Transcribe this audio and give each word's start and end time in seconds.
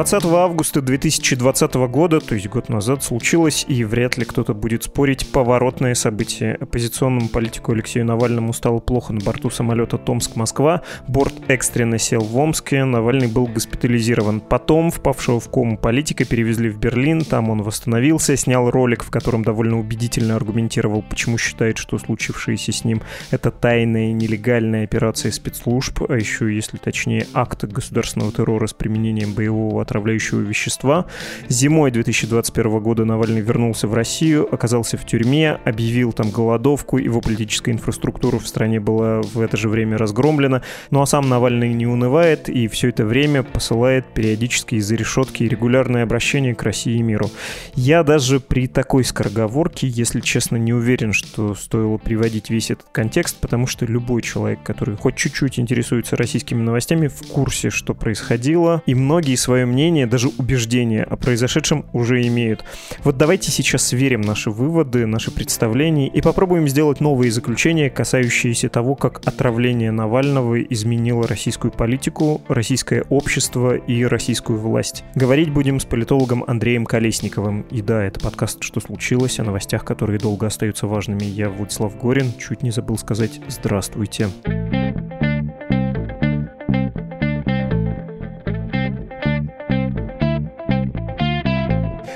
20 0.00 0.24
августа 0.24 0.80
2020 0.80 1.74
года, 1.74 2.20
то 2.20 2.34
есть 2.34 2.48
год 2.48 2.70
назад, 2.70 3.04
случилось, 3.04 3.66
и 3.68 3.84
вряд 3.84 4.16
ли 4.16 4.24
кто-то 4.24 4.54
будет 4.54 4.84
спорить, 4.84 5.30
поворотное 5.30 5.94
событие. 5.94 6.54
Оппозиционному 6.54 7.28
политику 7.28 7.72
Алексею 7.72 8.06
Навальному 8.06 8.54
стало 8.54 8.78
плохо 8.78 9.12
на 9.12 9.20
борту 9.20 9.50
самолета 9.50 9.98
Томск-Москва, 9.98 10.80
борт 11.06 11.34
экстренно 11.48 11.98
сел 11.98 12.22
в 12.22 12.34
Омске, 12.34 12.84
Навальный 12.84 13.26
был 13.26 13.46
госпитализирован. 13.46 14.40
Потом, 14.40 14.90
впавшего 14.90 15.38
в 15.38 15.50
кому 15.50 15.76
политика, 15.76 16.24
перевезли 16.24 16.70
в 16.70 16.78
Берлин, 16.78 17.20
там 17.20 17.50
он 17.50 17.60
восстановился, 17.60 18.38
снял 18.38 18.70
ролик, 18.70 19.04
в 19.04 19.10
котором 19.10 19.44
довольно 19.44 19.78
убедительно 19.78 20.34
аргументировал, 20.34 21.02
почему 21.02 21.36
считает, 21.36 21.76
что 21.76 21.98
случившееся 21.98 22.72
с 22.72 22.84
ним 22.84 23.02
это 23.30 23.50
тайная 23.50 24.08
и 24.08 24.12
нелегальная 24.14 24.84
операция 24.84 25.30
спецслужб, 25.30 26.04
а 26.08 26.14
еще, 26.14 26.54
если 26.54 26.78
точнее, 26.78 27.26
акт 27.34 27.64
государственного 27.64 28.32
террора 28.32 28.66
с 28.66 28.72
применением 28.72 29.34
боевого 29.34 29.82
отравляющего 29.90 30.40
вещества. 30.40 31.06
Зимой 31.48 31.90
2021 31.90 32.78
года 32.78 33.04
Навальный 33.04 33.40
вернулся 33.40 33.88
в 33.88 33.94
Россию, 33.94 34.52
оказался 34.52 34.96
в 34.96 35.04
тюрьме, 35.04 35.58
объявил 35.64 36.12
там 36.12 36.30
голодовку, 36.30 36.98
его 36.98 37.20
политическая 37.20 37.72
инфраструктура 37.72 38.38
в 38.38 38.46
стране 38.46 38.78
была 38.78 39.22
в 39.22 39.40
это 39.40 39.56
же 39.56 39.68
время 39.68 39.98
разгромлена. 39.98 40.62
Ну 40.90 41.02
а 41.02 41.06
сам 41.06 41.28
Навальный 41.28 41.72
не 41.72 41.86
унывает 41.86 42.48
и 42.48 42.68
все 42.68 42.88
это 42.88 43.04
время 43.04 43.42
посылает 43.42 44.06
периодически 44.14 44.76
из-за 44.76 44.94
решетки 44.94 45.42
регулярные 45.42 46.04
обращения 46.04 46.54
к 46.54 46.62
России 46.62 46.96
и 46.98 47.02
миру. 47.02 47.30
Я 47.74 48.04
даже 48.04 48.38
при 48.38 48.68
такой 48.68 49.04
скороговорке, 49.04 49.88
если 49.88 50.20
честно, 50.20 50.56
не 50.56 50.72
уверен, 50.72 51.12
что 51.12 51.54
стоило 51.56 51.96
приводить 51.96 52.50
весь 52.50 52.70
этот 52.70 52.86
контекст, 52.92 53.38
потому 53.40 53.66
что 53.66 53.86
любой 53.86 54.22
человек, 54.22 54.62
который 54.62 54.96
хоть 54.96 55.16
чуть-чуть 55.16 55.58
интересуется 55.58 56.16
российскими 56.16 56.62
новостями, 56.62 57.08
в 57.08 57.26
курсе, 57.26 57.70
что 57.70 57.94
происходило, 57.94 58.82
и 58.86 58.94
многие 58.94 59.34
свое 59.34 59.66
мнение, 59.66 59.79
даже 60.06 60.28
убеждение 60.38 61.02
о 61.04 61.16
произошедшем 61.16 61.86
уже 61.92 62.26
имеют. 62.26 62.64
Вот 63.04 63.16
давайте 63.16 63.50
сейчас 63.50 63.84
сверим 63.84 64.20
наши 64.20 64.50
выводы, 64.50 65.06
наши 65.06 65.30
представления 65.30 66.08
и 66.08 66.20
попробуем 66.20 66.68
сделать 66.68 67.00
новые 67.00 67.30
заключения, 67.30 67.90
касающиеся 67.90 68.68
того, 68.68 68.94
как 68.94 69.26
отравление 69.26 69.90
Навального 69.90 70.60
изменило 70.60 71.26
российскую 71.26 71.72
политику, 71.72 72.42
российское 72.48 73.04
общество 73.08 73.74
и 73.76 74.04
российскую 74.04 74.58
власть. 74.58 75.04
Говорить 75.14 75.50
будем 75.50 75.80
с 75.80 75.84
политологом 75.84 76.44
Андреем 76.46 76.84
Колесниковым. 76.84 77.62
И 77.70 77.80
да, 77.82 78.04
это 78.04 78.20
подкаст 78.20 78.62
«Что 78.62 78.80
случилось?» 78.80 79.38
о 79.38 79.44
новостях, 79.44 79.84
которые 79.84 80.18
долго 80.18 80.46
остаются 80.46 80.86
важными. 80.86 81.24
Я 81.24 81.48
Владислав 81.48 81.96
Горин. 81.98 82.32
Чуть 82.38 82.62
не 82.62 82.70
забыл 82.70 82.98
сказать 82.98 83.40
«Здравствуйте». 83.48 83.70
Здравствуйте. 83.80 85.29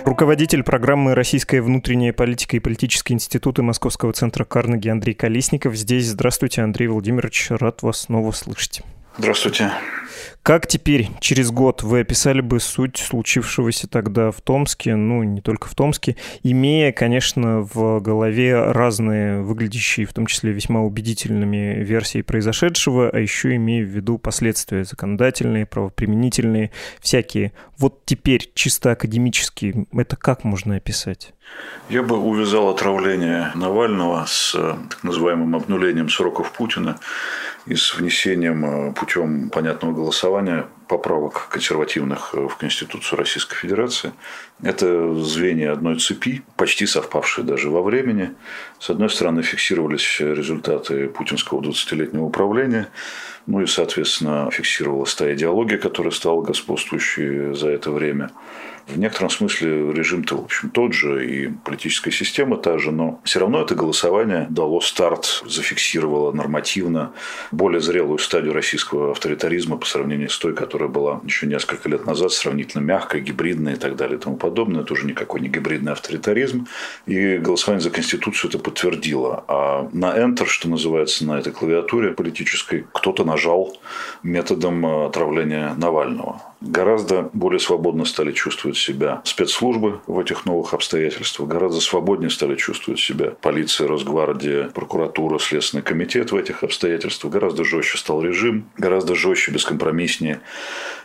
Руководитель 0.05 0.63
программы 0.63 1.15
«Российская 1.15 1.63
внутренняя 1.63 2.13
политика 2.13 2.57
и 2.57 2.61
политические 2.61 3.15
институты 3.15 3.63
Московского 3.63 4.13
центра 4.13 4.45
Карнеги 4.45 4.91
Андрей 4.91 5.15
Колесников 5.15 5.75
здесь. 5.77 6.09
Здравствуйте, 6.09 6.61
Андрей 6.61 6.89
Владимирович, 6.89 7.47
рад 7.49 7.83
вас 7.83 8.03
снова 8.03 8.31
слышать. 8.33 8.83
Здравствуйте. 9.17 9.71
Как 10.43 10.67
теперь, 10.67 11.09
через 11.21 11.51
год, 11.51 11.83
вы 11.83 12.01
описали 12.01 12.41
бы 12.43 12.61
суть 12.61 12.99
случившегося 12.99 13.89
тогда 13.89 14.31
в 14.31 14.43
Томске, 14.43 14.95
ну, 14.95 15.23
не 15.23 15.41
только 15.41 15.69
в 15.69 15.75
Томске, 15.75 16.17
имея, 16.43 16.93
конечно, 16.93 17.61
в 17.61 18.01
голове 18.01 18.73
разные 18.73 19.41
выглядящие, 19.41 20.05
в 20.05 20.13
том 20.13 20.27
числе 20.27 20.53
весьма 20.53 20.83
убедительными 20.83 21.83
версии 21.83 22.21
произошедшего, 22.21 23.09
а 23.09 23.19
еще 23.21 23.55
имея 23.57 23.85
в 23.85 23.89
виду 23.89 24.19
последствия 24.19 24.85
законодательные, 24.85 25.65
правоприменительные, 25.65 26.73
всякие. 27.01 27.53
Вот 27.79 28.05
теперь, 28.05 28.51
чисто 28.55 28.91
академически, 28.91 29.87
это 29.97 30.17
как 30.17 30.45
можно 30.45 30.77
описать? 30.77 31.33
Я 31.89 32.03
бы 32.03 32.19
увязал 32.19 32.69
отравление 32.69 33.51
Навального 33.55 34.25
с 34.27 34.53
так 34.53 35.03
называемым 35.05 35.55
обнулением 35.57 36.11
сроков 36.11 36.53
Путина 36.53 36.99
и 37.67 37.77
с 37.77 37.95
внесением 37.95 38.65
э, 38.65 38.93
путем 38.93 39.49
понятного 39.49 39.93
голосования 39.93 40.67
поправок 40.87 41.49
консервативных 41.49 42.35
э, 42.35 42.47
в 42.47 42.57
Конституцию 42.57 43.19
Российской 43.19 43.57
Федерации. 43.57 44.13
Это 44.63 45.15
звенья 45.23 45.73
одной 45.73 45.99
цепи, 45.99 46.43
почти 46.57 46.87
совпавшие 46.87 47.45
даже 47.45 47.71
во 47.71 47.83
времени. 47.83 48.35
С 48.79 48.91
одной 48.91 49.09
стороны, 49.09 49.43
фиксировались 49.43 50.21
результаты 50.21 51.09
путинского 51.09 51.63
20-летнего 51.63 52.25
управления, 52.25 52.89
ну 53.47 53.61
и, 53.61 53.67
соответственно, 53.67 54.51
фиксировалась 54.51 55.15
та 55.15 55.33
идеология, 55.35 55.79
которая 55.79 56.13
стала 56.13 56.43
господствующей 56.43 57.55
за 57.55 57.69
это 57.71 57.91
время. 57.91 58.31
В 58.87 58.99
некотором 58.99 59.31
смысле 59.31 59.93
режим-то, 59.93 60.37
в 60.37 60.45
общем, 60.45 60.69
тот 60.69 60.93
же, 60.93 61.27
и 61.27 61.49
политическая 61.65 62.11
система 62.11 62.59
та 62.59 62.77
же, 62.79 62.93
но 62.93 63.19
все 63.25 63.41
равно 63.41 63.63
это 63.63 63.75
голосование 63.75 64.47
дало 64.51 64.81
старт, 64.83 65.43
зафиксировало 65.47 66.33
нормативно 66.33 67.13
более 67.51 67.81
зрелую 67.81 68.19
стадию 68.19 68.53
российского 68.53 69.13
авторитаризма 69.13 69.79
по 69.79 69.87
сравнению 69.87 70.29
с 70.29 70.39
той, 70.39 70.55
которая 70.55 70.91
была 70.91 71.23
еще 71.25 71.47
несколько 71.47 71.89
лет 71.89 72.05
назад, 72.05 72.33
сравнительно 72.33 72.83
мягкая, 72.83 73.23
гибридная 73.23 73.75
и 73.75 73.79
так 73.79 73.97
далее 73.97 74.19
и 74.19 74.21
тому 74.21 74.37
подобное. 74.37 74.83
Это 74.83 74.93
уже 74.93 75.07
никакой 75.07 75.41
не 75.41 75.49
гибридный 75.49 75.93
авторитаризм. 75.93 76.67
И 77.07 77.39
голосование 77.39 77.83
за 77.83 77.91
Конституцию 77.91 78.51
это 78.51 78.59
подтвердило. 78.59 79.45
А 79.49 79.89
на 79.93 80.15
Enter, 80.19 80.47
что 80.47 80.69
называется, 80.69 81.25
на 81.25 81.39
этой 81.39 81.53
клавиатуре 81.53 82.11
политической, 82.11 82.85
кто-то 82.93 83.25
нажал 83.35 83.77
методом 84.23 84.87
отравления 84.87 85.75
Навального. 85.77 86.41
Гораздо 86.65 87.29
более 87.35 87.61
свободно 87.61 88.07
стали 88.07 88.33
чувствовать 88.33 88.79
себя 88.79 89.21
спецслужбы 89.25 90.01
в 90.07 90.19
этих 90.19 90.47
новых 90.47 90.73
обстоятельствах. 90.73 91.49
Гораздо 91.49 91.81
свободнее 91.81 92.31
стали 92.31 92.57
чувствовать 92.57 93.01
себя 93.01 93.33
полиция, 93.43 93.87
Росгвардия, 93.87 94.71
прокуратура, 94.71 95.39
Следственный 95.39 95.83
комитет 95.83 96.33
в 96.33 96.37
этих 96.37 96.63
обстоятельствах. 96.63 97.33
Гораздо 97.33 97.65
жестче 97.65 97.99
стал 97.99 98.23
режим, 98.23 98.67
гораздо 98.79 99.15
жестче, 99.15 99.53
бескомпромисснее 99.53 100.41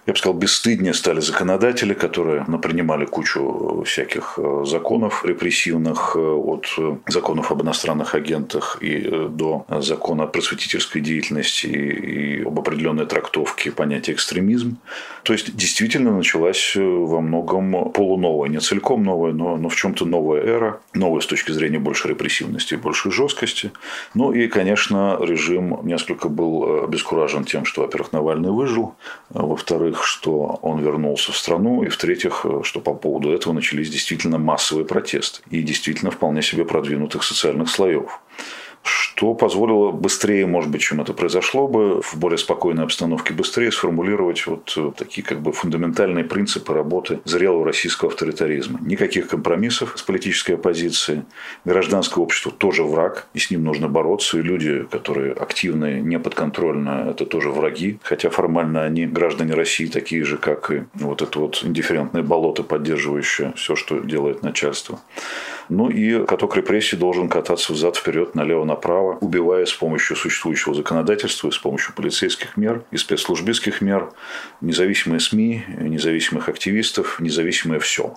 я 0.09 0.13
бы 0.13 0.17
сказал, 0.17 0.37
бесстыднее 0.37 0.93
стали 0.93 1.19
законодатели, 1.19 1.93
которые 1.93 2.43
напринимали 2.47 3.05
кучу 3.05 3.83
всяких 3.85 4.35
э, 4.37 4.63
законов 4.65 5.23
репрессивных, 5.23 6.13
э, 6.15 6.19
от 6.19 6.65
э, 6.77 6.97
законов 7.07 7.51
об 7.51 7.61
иностранных 7.61 8.15
агентах 8.15 8.79
и 8.81 8.99
до 9.29 9.65
закона 9.81 10.23
о 10.23 10.27
просветительской 10.27 11.01
деятельности 11.01 11.67
и 11.67 12.43
об 12.43 12.57
определенной 12.59 13.05
трактовке 13.05 13.71
понятия 13.71 14.13
экстремизм. 14.13 14.77
То 15.23 15.33
есть, 15.33 15.48
действительно 15.53 16.15
началась 16.15 16.73
во 16.75 17.21
многом 17.21 17.91
полуновая, 17.91 18.49
не 18.49 18.59
целиком 18.59 19.03
новая, 19.03 19.33
но, 19.33 19.57
но 19.57 19.69
в 19.69 19.75
чем-то 19.75 20.05
новая 20.05 20.41
эра, 20.41 20.81
новая 20.93 21.21
с 21.21 21.25
точки 21.25 21.51
зрения 21.51 21.79
большей 21.79 22.11
репрессивности 22.11 22.73
и 22.73 22.77
большей 22.77 23.11
жесткости. 23.11 23.71
Ну 24.13 24.31
и, 24.31 24.47
конечно, 24.47 25.17
режим 25.21 25.79
несколько 25.83 26.29
был 26.29 26.83
обескуражен 26.83 27.43
тем, 27.43 27.65
что, 27.65 27.81
во-первых, 27.81 28.11
Навальный 28.13 28.51
выжил, 28.51 28.95
а 29.33 29.43
во-вторых, 29.43 30.05
что 30.05 30.59
он 30.61 30.79
вернулся 30.81 31.31
в 31.31 31.37
страну, 31.37 31.83
и 31.83 31.89
в-третьих, 31.89 32.45
что 32.63 32.79
по 32.79 32.93
поводу 32.93 33.31
этого 33.31 33.53
начались 33.53 33.89
действительно 33.89 34.37
массовые 34.37 34.85
протесты 34.85 35.41
и 35.49 35.61
действительно 35.61 36.11
вполне 36.11 36.41
себе 36.41 36.65
продвинутых 36.65 37.23
социальных 37.23 37.69
слоев 37.69 38.19
что 38.83 39.33
позволило 39.33 39.91
быстрее, 39.91 40.45
может 40.45 40.71
быть, 40.71 40.81
чем 40.81 41.01
это 41.01 41.13
произошло 41.13 41.67
бы, 41.67 42.01
в 42.01 42.17
более 42.17 42.37
спокойной 42.37 42.83
обстановке 42.83 43.33
быстрее 43.33 43.69
сформулировать 43.69 44.47
вот 44.47 44.73
э, 44.77 44.91
такие 44.95 45.23
как 45.23 45.41
бы 45.41 45.51
фундаментальные 45.51 46.23
принципы 46.23 46.73
работы 46.73 47.19
зрелого 47.25 47.65
российского 47.65 48.11
авторитаризма. 48.11 48.79
Никаких 48.81 49.27
компромиссов 49.27 49.93
с 49.95 50.01
политической 50.03 50.53
оппозицией. 50.53 51.23
Гражданское 51.65 52.21
общество 52.21 52.51
тоже 52.51 52.83
враг, 52.83 53.27
и 53.33 53.39
с 53.39 53.51
ним 53.51 53.65
нужно 53.65 53.89
бороться. 53.89 54.39
И 54.39 54.41
люди, 54.41 54.85
которые 54.89 55.33
активны, 55.33 55.99
не 55.99 56.17
подконтрольно, 56.17 57.07
это 57.09 57.25
тоже 57.25 57.49
враги. 57.49 57.99
Хотя 58.03 58.29
формально 58.29 58.83
они 58.83 59.05
граждане 59.05 59.53
России 59.53 59.87
такие 59.87 60.23
же, 60.23 60.37
как 60.37 60.71
и 60.71 60.83
вот 60.93 61.21
это 61.21 61.39
вот 61.39 61.61
индифферентное 61.63 62.23
болото, 62.23 62.63
поддерживающее 62.63 63.51
все, 63.57 63.75
что 63.75 63.99
делает 63.99 64.43
начальство. 64.43 64.99
Ну 65.69 65.89
и 65.89 66.25
каток 66.25 66.55
репрессий 66.55 66.97
должен 66.97 67.29
кататься 67.29 67.73
взад-вперед, 67.73 68.33
налево-направо, 68.33 69.19
убивая 69.21 69.65
с 69.65 69.73
помощью 69.73 70.15
существующего 70.15 70.73
законодательства 70.73 71.47
и 71.47 71.51
с 71.51 71.57
помощью 71.57 71.93
полицейских 71.93 72.57
мер 72.57 72.83
и 72.91 72.97
спецслужбистских 72.97 73.81
мер 73.81 74.11
независимые 74.61 75.19
СМИ, 75.19 75.63
независимых 75.79 76.49
активистов, 76.49 77.19
независимое 77.19 77.79
все 77.79 78.15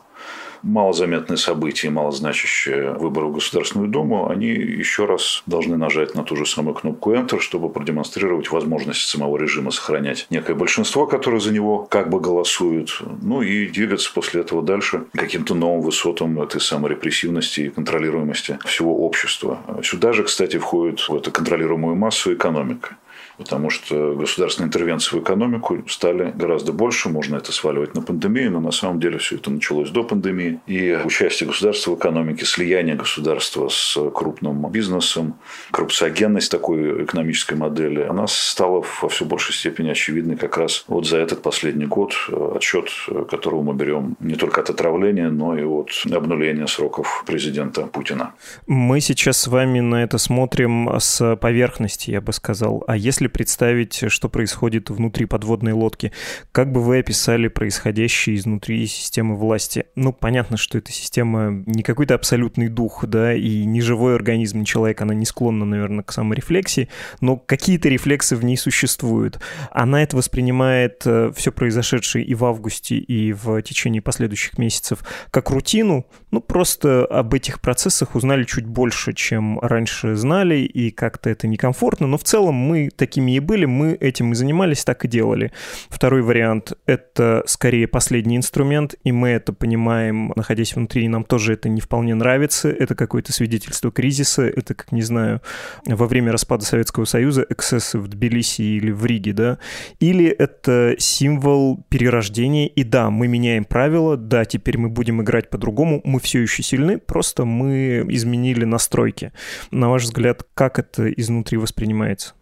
малозаметные 0.62 1.36
события, 1.36 1.90
малозначащие 1.90 2.92
выборы 2.92 3.26
в 3.26 3.32
Государственную 3.32 3.88
Думу, 3.88 4.30
они 4.30 4.48
еще 4.48 5.06
раз 5.06 5.42
должны 5.46 5.76
нажать 5.76 6.14
на 6.14 6.22
ту 6.22 6.36
же 6.36 6.46
самую 6.46 6.74
кнопку 6.74 7.12
Enter, 7.12 7.40
чтобы 7.40 7.68
продемонстрировать 7.68 8.50
возможность 8.50 9.08
самого 9.08 9.36
режима 9.36 9.70
сохранять 9.70 10.26
некое 10.30 10.54
большинство, 10.54 11.06
которое 11.06 11.40
за 11.40 11.52
него 11.52 11.86
как 11.90 12.10
бы 12.10 12.20
голосует, 12.20 12.90
ну 13.22 13.42
и 13.42 13.66
двигаться 13.66 14.10
после 14.14 14.42
этого 14.42 14.62
дальше 14.62 15.04
каким-то 15.12 15.54
новым 15.54 15.82
высотам 15.82 16.40
этой 16.40 16.60
самой 16.60 16.92
репрессивности 16.92 17.41
и 17.58 17.68
контролируемости 17.68 18.58
всего 18.64 19.04
общества. 19.04 19.58
Сюда 19.82 20.12
же, 20.12 20.24
кстати, 20.24 20.58
входит 20.58 21.00
в 21.00 21.14
эту 21.14 21.30
контролируемую 21.30 21.96
массу 21.96 22.34
экономика 22.34 22.96
потому 23.42 23.70
что 23.70 24.14
государственные 24.14 24.68
интервенции 24.68 25.16
в 25.16 25.22
экономику 25.22 25.84
стали 25.88 26.32
гораздо 26.34 26.72
больше. 26.72 27.08
Можно 27.08 27.36
это 27.36 27.52
сваливать 27.52 27.94
на 27.94 28.02
пандемию, 28.02 28.52
но 28.52 28.60
на 28.60 28.70
самом 28.70 29.00
деле 29.00 29.18
все 29.18 29.36
это 29.36 29.50
началось 29.50 29.90
до 29.90 30.04
пандемии. 30.04 30.60
И 30.66 30.98
участие 31.04 31.48
государства 31.48 31.92
в 31.92 31.98
экономике, 31.98 32.44
слияние 32.46 32.94
государства 32.94 33.68
с 33.68 33.98
крупным 34.14 34.70
бизнесом, 34.70 35.34
коррупциогенность 35.70 36.50
такой 36.50 37.04
экономической 37.04 37.54
модели, 37.54 38.02
она 38.02 38.26
стала 38.26 38.84
во 39.02 39.08
все 39.08 39.24
большей 39.24 39.54
степени 39.54 39.90
очевидной 39.90 40.36
как 40.36 40.56
раз 40.56 40.84
вот 40.88 41.06
за 41.06 41.18
этот 41.18 41.42
последний 41.42 41.86
год, 41.86 42.14
отчет 42.54 42.88
которого 43.30 43.62
мы 43.62 43.74
берем 43.74 44.16
не 44.20 44.34
только 44.34 44.60
от 44.60 44.70
отравления, 44.70 45.30
но 45.30 45.58
и 45.58 45.64
от 45.64 45.90
обнуления 46.10 46.66
сроков 46.66 47.24
президента 47.26 47.82
Путина. 47.82 48.34
Мы 48.66 49.00
сейчас 49.00 49.38
с 49.38 49.46
вами 49.48 49.80
на 49.80 50.02
это 50.04 50.18
смотрим 50.18 50.88
с 50.98 51.36
поверхности, 51.36 52.10
я 52.10 52.20
бы 52.20 52.32
сказал. 52.32 52.84
А 52.86 52.96
если 52.96 53.26
представить, 53.32 54.04
что 54.08 54.28
происходит 54.28 54.90
внутри 54.90 55.26
подводной 55.26 55.72
лодки. 55.72 56.12
Как 56.52 56.70
бы 56.70 56.80
вы 56.82 56.98
описали 56.98 57.48
происходящее 57.48 58.36
изнутри 58.36 58.86
системы 58.86 59.36
власти? 59.36 59.86
Ну, 59.96 60.12
понятно, 60.12 60.56
что 60.56 60.78
эта 60.78 60.92
система 60.92 61.64
не 61.66 61.82
какой-то 61.82 62.14
абсолютный 62.14 62.68
дух, 62.68 63.04
да, 63.06 63.34
и 63.34 63.64
не 63.64 63.80
живой 63.80 64.14
организм, 64.14 64.64
человек, 64.64 65.00
она 65.00 65.14
не 65.14 65.24
склонна, 65.24 65.64
наверное, 65.64 66.04
к 66.04 66.12
саморефлексии, 66.12 66.88
но 67.20 67.36
какие-то 67.36 67.88
рефлексы 67.88 68.36
в 68.36 68.44
ней 68.44 68.56
существуют. 68.56 69.40
Она 69.70 70.02
это 70.02 70.16
воспринимает 70.16 71.02
э, 71.06 71.32
все 71.34 71.52
произошедшее 71.52 72.24
и 72.24 72.34
в 72.34 72.44
августе, 72.44 72.96
и 72.96 73.32
в 73.32 73.60
течение 73.62 74.02
последующих 74.02 74.58
месяцев 74.58 75.00
как 75.30 75.50
рутину, 75.50 76.06
ну, 76.30 76.40
просто 76.40 77.04
об 77.06 77.34
этих 77.34 77.60
процессах 77.60 78.14
узнали 78.14 78.44
чуть 78.44 78.66
больше, 78.66 79.12
чем 79.12 79.58
раньше 79.60 80.14
знали, 80.16 80.58
и 80.60 80.90
как-то 80.90 81.30
это 81.30 81.46
некомфортно, 81.46 82.06
но 82.06 82.18
в 82.18 82.24
целом 82.24 82.54
мы 82.54 82.90
такими 82.90 83.11
какими 83.12 83.36
и 83.36 83.40
были, 83.40 83.66
мы 83.66 83.92
этим 83.92 84.32
и 84.32 84.34
занимались, 84.34 84.84
так 84.84 85.04
и 85.04 85.08
делали. 85.08 85.52
Второй 85.90 86.22
вариант— 86.22 86.72
это 86.86 87.42
скорее 87.44 87.86
последний 87.86 88.38
инструмент, 88.38 88.94
и 89.04 89.12
мы 89.12 89.28
это 89.28 89.52
понимаем, 89.52 90.32
находясь 90.34 90.74
внутри, 90.74 91.04
и 91.04 91.08
нам 91.08 91.24
тоже 91.24 91.52
это 91.52 91.68
не 91.68 91.82
вполне 91.82 92.14
нравится, 92.14 92.70
это 92.70 92.94
какое-то 92.94 93.30
свидетельство 93.34 93.92
кризиса, 93.92 94.44
это, 94.44 94.74
как 94.74 94.92
не 94.92 95.02
знаю, 95.02 95.42
во 95.84 96.06
время 96.06 96.32
распада 96.32 96.64
Советского 96.64 97.04
Союза 97.04 97.44
эксцессы 97.50 97.98
в 97.98 98.08
Тбилиси 98.08 98.62
или 98.62 98.90
в 98.90 99.04
Риге, 99.04 99.34
да, 99.34 99.58
или 100.00 100.26
это 100.26 100.94
символ 100.98 101.84
перерождения, 101.90 102.66
и 102.66 102.82
да, 102.82 103.10
мы 103.10 103.28
меняем 103.28 103.66
правила, 103.66 104.16
да, 104.16 104.46
теперь 104.46 104.78
мы 104.78 104.88
будем 104.88 105.20
играть 105.20 105.50
по-другому, 105.50 106.00
мы 106.04 106.18
все 106.18 106.40
еще 106.40 106.62
сильны, 106.62 106.96
просто 106.96 107.44
мы 107.44 108.06
изменили 108.08 108.64
настройки. 108.64 109.32
На 109.70 109.90
ваш 109.90 110.04
взгляд, 110.04 110.46
как 110.54 110.78
это 110.78 111.12
изнутри 111.12 111.58
воспринимается? 111.58 112.32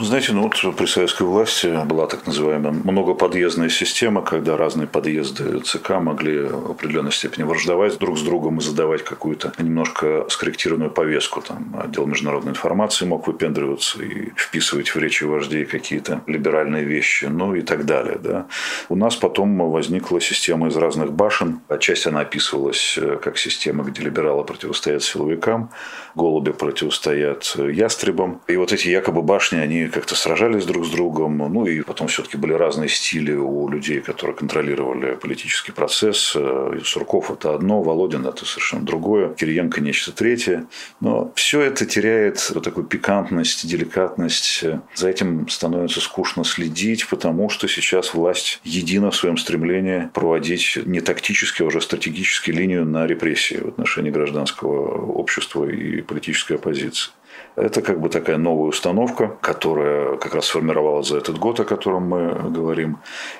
Знаете, 0.00 0.32
ну 0.32 0.42
вот 0.42 0.76
при 0.76 0.86
советской 0.86 1.22
власти 1.22 1.84
была 1.86 2.06
так 2.06 2.26
называемая 2.26 2.72
многоподъездная 2.72 3.68
система, 3.68 4.22
когда 4.22 4.56
разные 4.56 4.86
подъезды 4.86 5.60
ЦК 5.60 5.90
могли 6.00 6.40
в 6.42 6.70
определенной 6.72 7.12
степени 7.12 7.44
враждовать 7.44 7.98
друг 7.98 8.18
с 8.18 8.22
другом 8.22 8.58
и 8.58 8.62
задавать 8.62 9.04
какую-то 9.04 9.52
немножко 9.58 10.26
скорректированную 10.28 10.90
повестку. 10.90 11.40
Там 11.40 11.76
отдел 11.82 12.06
международной 12.06 12.52
информации 12.52 13.06
мог 13.06 13.26
выпендриваться 13.26 14.02
и 14.02 14.30
вписывать 14.36 14.88
в 14.90 14.96
речи 14.96 15.24
вождей 15.24 15.64
какие-то 15.64 16.22
либеральные 16.26 16.84
вещи, 16.84 17.26
ну 17.26 17.54
и 17.54 17.62
так 17.62 17.84
далее. 17.84 18.18
Да. 18.22 18.46
У 18.88 18.96
нас 18.96 19.16
потом 19.16 19.70
возникла 19.70 20.20
система 20.20 20.68
из 20.68 20.76
разных 20.76 21.12
башен. 21.12 21.60
Отчасти 21.68 22.08
она 22.08 22.20
описывалась 22.20 22.98
э, 22.98 23.18
как 23.22 23.38
система, 23.38 23.84
где 23.84 24.02
либералы 24.02 24.44
противостоят 24.44 25.02
силовикам, 25.02 25.70
голуби 26.14 26.52
противостоят 26.52 27.56
ястребам. 27.56 28.40
И 28.46 28.56
вот 28.56 28.72
эти 28.72 28.88
якобы 28.88 29.22
башни, 29.22 29.49
они 29.56 29.88
как-то 29.88 30.14
сражались 30.14 30.64
друг 30.64 30.86
с 30.86 30.90
другом. 30.90 31.38
Ну 31.38 31.66
и 31.66 31.82
потом 31.82 32.08
все-таки 32.08 32.36
были 32.36 32.52
разные 32.52 32.88
стили 32.88 33.32
у 33.32 33.68
людей, 33.68 34.00
которые 34.00 34.36
контролировали 34.36 35.14
политический 35.14 35.72
процесс. 35.72 36.36
Сурков 36.84 37.30
это 37.30 37.54
одно, 37.54 37.82
Володин 37.82 38.26
это 38.26 38.44
совершенно 38.44 38.84
другое, 38.84 39.34
Кириенко 39.34 39.80
нечто 39.80 40.12
третье. 40.12 40.66
Но 41.00 41.32
все 41.34 41.60
это 41.60 41.86
теряет 41.86 42.50
вот 42.54 42.64
такую 42.64 42.86
пикантность, 42.86 43.66
деликатность. 43.66 44.64
За 44.94 45.08
этим 45.08 45.48
становится 45.48 46.00
скучно 46.00 46.44
следить, 46.44 47.08
потому 47.08 47.48
что 47.48 47.68
сейчас 47.68 48.14
власть 48.14 48.60
едина 48.64 49.10
в 49.10 49.16
своем 49.16 49.36
стремлении 49.36 50.08
проводить 50.12 50.78
не 50.84 51.00
тактически, 51.00 51.62
а 51.62 51.66
уже 51.66 51.80
стратегически 51.80 52.50
линию 52.50 52.84
на 52.84 53.06
репрессии 53.06 53.56
в 53.56 53.68
отношении 53.68 54.10
гражданского 54.10 55.12
общества 55.12 55.64
и 55.64 56.02
политической 56.02 56.54
оппозиции. 56.54 57.12
Это 57.56 57.82
как 57.82 58.00
бы 58.00 58.08
такая 58.08 58.36
новая 58.36 58.68
установка, 58.68 59.36
которая 59.40 60.16
как 60.16 60.34
раз 60.34 60.46
сформировалась 60.46 61.08
за 61.08 61.18
этот 61.18 61.38
год, 61.38 61.60
о 61.60 61.64
котором 61.64 62.04
мы 62.04 62.50
говорим, 62.50 62.98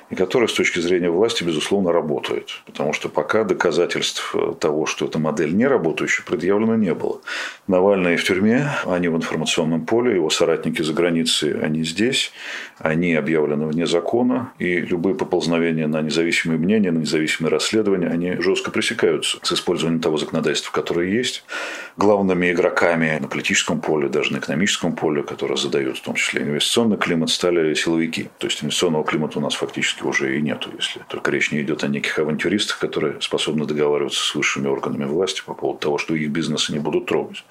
и 0.09 0.15
которая 0.15 0.47
с 0.47 0.53
точки 0.53 0.79
зрения 0.79 1.09
власти, 1.09 1.43
безусловно, 1.43 1.91
работает. 1.91 2.49
Потому 2.65 2.93
что 2.93 3.09
пока 3.09 3.43
доказательств 3.43 4.35
того, 4.59 4.85
что 4.85 5.05
эта 5.05 5.17
модель 5.17 5.55
не 5.55 5.65
работающая, 5.65 6.23
предъявлено 6.25 6.75
не 6.75 6.93
было. 6.93 7.21
Навальный 7.67 8.17
в 8.17 8.23
тюрьме, 8.23 8.69
они 8.85 9.07
в 9.07 9.15
информационном 9.15 9.85
поле, 9.85 10.15
его 10.15 10.29
соратники 10.29 10.81
за 10.81 10.93
границей, 10.93 11.59
они 11.59 11.83
здесь, 11.83 12.31
они 12.79 13.15
объявлены 13.15 13.65
вне 13.67 13.87
закона, 13.87 14.51
и 14.59 14.77
любые 14.77 15.15
поползновения 15.15 15.87
на 15.87 16.01
независимые 16.01 16.59
мнения, 16.59 16.91
на 16.91 16.99
независимые 16.99 17.51
расследования, 17.51 18.07
они 18.07 18.35
жестко 18.41 18.71
пресекаются 18.71 19.37
с 19.41 19.53
использованием 19.53 20.01
того 20.01 20.17
законодательства, 20.17 20.71
которое 20.71 21.07
есть. 21.09 21.43
Главными 21.97 22.51
игроками 22.51 23.17
на 23.19 23.27
политическом 23.27 23.79
поле 23.79 24.00
поле, 24.01 24.09
даже 24.09 24.33
на 24.33 24.39
экономическом 24.39 24.95
поле, 24.95 25.23
которое 25.23 25.55
задают 25.55 25.97
в 25.97 26.01
том 26.01 26.15
числе 26.15 26.41
инвестиционный 26.41 26.97
климат, 26.97 27.29
стали 27.29 27.73
силовики. 27.75 28.29
То 28.39 28.47
есть 28.47 28.63
инвестиционного 28.63 29.03
климата 29.03 29.39
у 29.39 29.41
нас 29.41 29.53
фактически 29.53 30.03
уже 30.03 30.37
и 30.37 30.41
нету, 30.41 30.69
если 30.75 31.01
только 31.07 31.31
речь 31.31 31.51
не 31.51 31.61
идет 31.61 31.83
о 31.83 31.87
неких 31.87 32.17
авантюристах, 32.19 32.79
которые 32.79 33.21
способны 33.21 33.65
договариваться 33.65 34.19
с 34.19 34.35
высшими 34.35 34.67
органами 34.67 35.05
власти 35.05 35.43
по 35.45 35.53
поводу 35.53 35.79
того, 35.79 35.97
что 35.97 36.15
их 36.15 36.29
бизнесы 36.29 36.73
не 36.73 36.79
будут 36.79 37.05
трогать. 37.05 37.43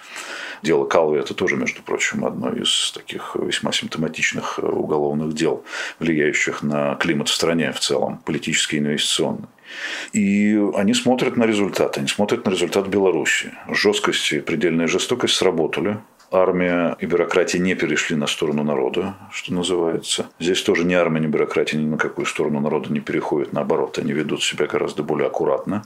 Дело 0.63 0.85
Калви– 0.85 1.19
это 1.21 1.35
тоже, 1.35 1.57
между 1.57 1.83
прочим, 1.83 2.25
одно 2.25 2.51
из 2.51 2.93
таких 2.93 3.37
весьма 3.41 3.73
симптоматичных 3.73 4.59
уголовных 4.59 5.35
дел, 5.35 5.65
влияющих 5.99 6.63
на 6.63 6.97
климат 6.97 7.29
в 7.29 7.35
стране 7.35 7.73
в 7.73 7.81
целом, 7.81 8.19
политический 8.25 8.77
и 8.77 8.81
инвестиционный. 8.81 9.47
И 10.13 10.61
они 10.75 10.95
смотрят 10.95 11.37
на 11.37 11.45
результат. 11.45 11.97
Они 11.97 12.09
смотрят 12.09 12.45
на 12.45 12.51
результат 12.51 12.89
Беларуси. 12.89 13.53
Жесткость 13.69 14.33
и 14.33 14.41
предельная 14.41 14.89
жестокость 14.89 15.35
сработали 15.35 15.99
армия 16.31 16.97
и 17.01 17.07
бюрократия 17.07 17.59
не 17.59 17.75
перешли 17.75 18.17
на 18.17 18.27
сторону 18.27 18.63
народа, 18.63 19.17
что 19.33 19.53
называется. 19.53 20.27
Здесь 20.39 20.63
тоже 20.63 20.85
ни 20.85 20.95
армия, 20.95 21.21
ни 21.21 21.27
бюрократия 21.27 21.77
ни 21.77 21.87
на 21.87 21.99
какую 21.99 22.27
сторону 22.27 22.61
народа 22.61 22.93
не 22.93 23.01
переходят. 23.01 23.53
Наоборот, 23.53 23.99
они 23.99 24.13
ведут 24.13 24.43
себя 24.43 24.67
гораздо 24.67 25.03
более 25.03 25.27
аккуратно. 25.27 25.85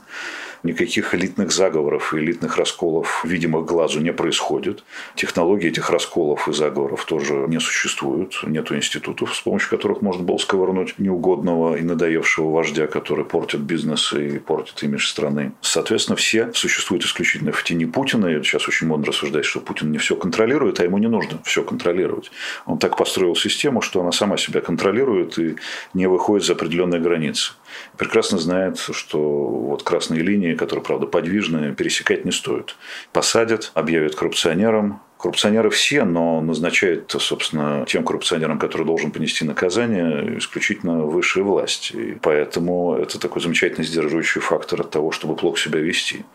Никаких 0.63 1.13
элитных 1.13 1.51
заговоров 1.51 2.13
и 2.13 2.17
элитных 2.17 2.57
расколов, 2.57 3.23
видимых 3.23 3.65
глазу, 3.65 3.99
не 4.01 4.13
происходит. 4.13 4.83
Технологии 5.15 5.67
этих 5.67 5.89
расколов 5.89 6.47
и 6.47 6.53
заговоров 6.53 7.05
тоже 7.05 7.45
не 7.47 7.59
существуют. 7.59 8.39
Нет 8.43 8.71
институтов, 8.71 9.35
с 9.35 9.41
помощью 9.41 9.69
которых 9.69 10.01
можно 10.01 10.23
было 10.23 10.37
сковырнуть 10.37 10.97
неугодного 10.97 11.75
и 11.75 11.81
надоевшего 11.81 12.51
вождя, 12.51 12.87
который 12.87 13.25
портит 13.25 13.61
бизнес 13.61 14.13
и 14.13 14.39
портит 14.39 14.81
имидж 14.83 15.07
страны. 15.07 15.53
Соответственно, 15.61 16.15
все 16.15 16.51
существуют 16.53 17.03
исключительно 17.03 17.51
в 17.51 17.63
тени 17.63 17.85
Путина. 17.85 18.27
И 18.27 18.43
сейчас 18.43 18.67
очень 18.67 18.87
модно 18.87 19.07
рассуждать, 19.07 19.45
что 19.45 19.59
Путин 19.59 19.91
не 19.91 19.97
все 19.97 20.15
контролирует 20.15 20.34
контролирует, 20.35 20.79
а 20.81 20.83
ему 20.83 20.97
не 20.97 21.07
нужно 21.07 21.39
все 21.45 21.63
контролировать. 21.63 22.29
Он 22.65 22.77
так 22.77 22.97
построил 22.97 23.35
систему, 23.35 23.81
что 23.81 24.01
она 24.01 24.11
сама 24.11 24.35
себя 24.35 24.59
контролирует 24.59 25.39
и 25.39 25.55
не 25.93 26.07
выходит 26.07 26.45
за 26.45 26.53
определенные 26.53 26.99
границы. 26.99 27.53
Прекрасно 27.97 28.37
знает, 28.37 28.77
что 28.77 29.19
вот 29.19 29.83
красные 29.83 30.21
линии, 30.21 30.53
которые, 30.53 30.83
правда, 30.83 31.07
подвижные, 31.07 31.73
пересекать 31.73 32.25
не 32.25 32.31
стоит. 32.31 32.75
Посадят, 33.13 33.71
объявят 33.75 34.15
коррупционером, 34.15 35.01
Коррупционеры 35.17 35.69
все, 35.69 36.03
но 36.03 36.41
назначают, 36.41 37.15
собственно, 37.17 37.85
тем 37.87 38.03
коррупционерам, 38.03 38.59
который 38.59 38.85
должен 38.85 39.11
понести 39.11 39.45
наказание, 39.45 40.37
исключительно 40.37 41.05
высшая 41.05 41.43
власть. 41.43 41.91
И 41.95 42.17
поэтому 42.21 42.95
это 42.95 43.17
такой 43.17 43.41
замечательный 43.41 43.85
сдерживающий 43.85 44.41
фактор 44.41 44.81
от 44.81 44.91
того, 44.91 45.11
чтобы 45.11 45.35
плохо 45.37 45.57
себя 45.57 45.79
вести. 45.79 46.25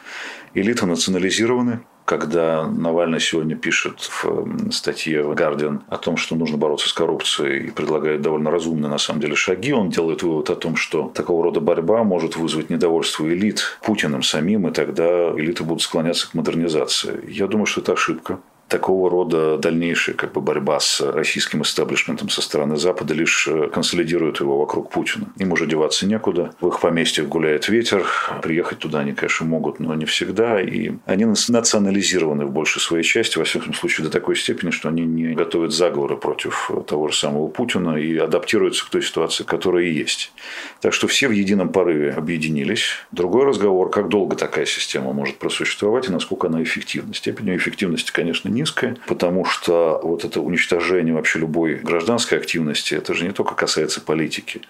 Элиты 0.54 0.87
национализированы, 0.87 1.80
когда 2.04 2.66
Навальный 2.66 3.21
сегодня 3.21 3.57
пишет 3.57 4.00
в 4.00 4.71
статье 4.73 5.23
Guardian 5.23 5.80
о 5.88 5.97
том, 5.97 6.16
что 6.16 6.35
нужно 6.37 6.57
бороться 6.57 6.88
с 6.88 6.92
коррупцией 6.92 7.69
и 7.69 7.71
предлагает 7.71 8.23
довольно 8.23 8.50
разумные 8.50 8.90
на 8.90 8.99
самом 8.99 9.21
деле 9.21 9.37
шаги, 9.37 9.73
он 9.73 9.90
делает 9.90 10.23
вывод 10.23 10.50
о 10.50 10.57
том, 10.57 10.76
что 10.76 11.11
такого 11.14 11.45
рода 11.45 11.61
борьба 11.61 12.02
может 12.04 12.37
вызвать 12.37 12.71
недовольство 12.71 13.26
элит 13.26 13.78
Путиным 13.83 14.23
самим, 14.23 14.69
и 14.69 14.73
тогда 14.73 15.30
элиты 15.37 15.64
будут 15.64 15.83
склоняться 15.83 16.30
к 16.30 16.35
модернизации. 16.35 17.25
Я 17.28 17.47
думаю, 17.47 17.66
что 17.66 17.80
это 17.80 17.92
ошибка 17.92 18.38
такого 18.70 19.10
рода 19.10 19.58
дальнейшая 19.58 20.16
как 20.16 20.32
бы, 20.32 20.40
борьба 20.40 20.80
с 20.80 21.00
российским 21.00 21.62
истеблишментом 21.62 22.30
со 22.30 22.40
стороны 22.40 22.76
Запада 22.76 23.12
лишь 23.12 23.46
э, 23.48 23.68
консолидирует 23.68 24.40
его 24.40 24.58
вокруг 24.58 24.90
Путина. 24.90 25.26
Им 25.36 25.52
уже 25.52 25.66
деваться 25.66 26.06
некуда. 26.06 26.52
В 26.60 26.68
их 26.68 26.80
поместьях 26.80 27.26
гуляет 27.26 27.68
ветер. 27.68 28.06
Приехать 28.42 28.78
туда 28.78 29.00
они, 29.00 29.12
конечно, 29.12 29.44
могут, 29.44 29.80
но 29.80 29.94
не 29.94 30.06
всегда. 30.06 30.60
И 30.60 30.92
они 31.04 31.26
национализированы 31.26 32.46
в 32.46 32.52
большей 32.52 32.80
своей 32.80 33.04
части, 33.04 33.36
во 33.36 33.44
всяком 33.44 33.74
случае, 33.74 34.06
до 34.06 34.10
такой 34.10 34.36
степени, 34.36 34.70
что 34.70 34.88
они 34.88 35.02
не 35.02 35.34
готовят 35.34 35.72
заговоры 35.72 36.16
против 36.16 36.70
того 36.86 37.08
же 37.08 37.16
самого 37.16 37.48
Путина 37.48 37.96
и 37.96 38.16
адаптируются 38.16 38.86
к 38.86 38.90
той 38.90 39.02
ситуации, 39.02 39.44
которая 39.44 39.84
и 39.84 39.92
есть. 39.92 40.32
Так 40.80 40.94
что 40.94 41.08
все 41.08 41.28
в 41.28 41.32
едином 41.32 41.70
порыве 41.70 42.12
объединились. 42.12 42.90
Другой 43.10 43.44
разговор, 43.44 43.90
как 43.90 44.08
долго 44.08 44.36
такая 44.36 44.66
система 44.66 45.12
может 45.12 45.38
просуществовать 45.38 46.08
и 46.08 46.12
насколько 46.12 46.46
она 46.46 46.62
эффективна. 46.62 47.14
Степень 47.14 47.48
ее 47.48 47.56
эффективности, 47.56 48.12
конечно, 48.12 48.48
не 48.48 48.60
низкая, 48.61 48.97
потому 49.07 49.45
что 49.45 50.00
вот 50.02 50.25
это 50.25 50.40
уничтожение 50.40 51.14
вообще 51.14 51.38
любой 51.38 51.76
гражданской 51.76 52.38
активности, 52.38 52.95
это 52.95 53.14
же 53.14 53.25
не 53.25 53.33
только 53.33 53.55
касается 53.55 54.00
политики. 54.00 54.61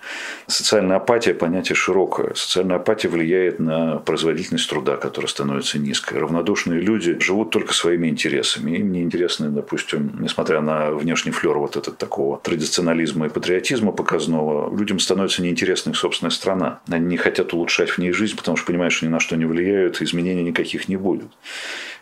Социальная 0.47 0.97
апатия– 0.97 1.35
понятие 1.35 1.75
широкое. 1.75 2.35
Социальная 2.35 2.77
апатия 2.77 3.09
влияет 3.09 3.59
на 3.59 3.97
производительность 3.99 4.69
труда, 4.71 4.97
которая 4.97 5.29
становится 5.29 5.79
низкой. 5.79 6.19
Равнодушные 6.19 6.81
люди 6.81 7.19
живут 7.21 7.51
только 7.51 7.75
своими 7.75 8.09
интересами. 8.09 8.77
Им 8.79 8.93
не 8.93 9.03
интересны, 9.03 9.51
допустим, 9.51 10.17
несмотря 10.21 10.61
на 10.61 10.91
внешний 10.91 11.33
флер 11.33 11.59
вот 11.59 11.77
этот 11.77 11.99
такого 11.99 12.39
традиционализма 12.39 13.27
и 13.27 13.31
патриотизма 13.31 13.93
показного, 13.93 14.75
людям 14.77 14.99
становится 15.01 15.43
неинтересна 15.43 15.91
их 15.91 15.97
собственная 15.97 16.31
страна. 16.31 16.81
Они 16.89 17.07
не 17.07 17.17
хотят 17.17 17.53
улучшать 17.53 17.91
в 17.91 17.99
ней 17.99 18.13
жизнь, 18.13 18.37
потому 18.37 18.57
что 18.57 18.67
понимают, 18.67 18.93
что 18.93 19.07
ни 19.07 19.11
на 19.11 19.21
что 19.21 19.37
не 19.37 19.47
влияют, 19.47 20.01
изменений 20.01 20.43
никаких 20.43 20.89
не 20.89 20.97
будет. 20.97 21.29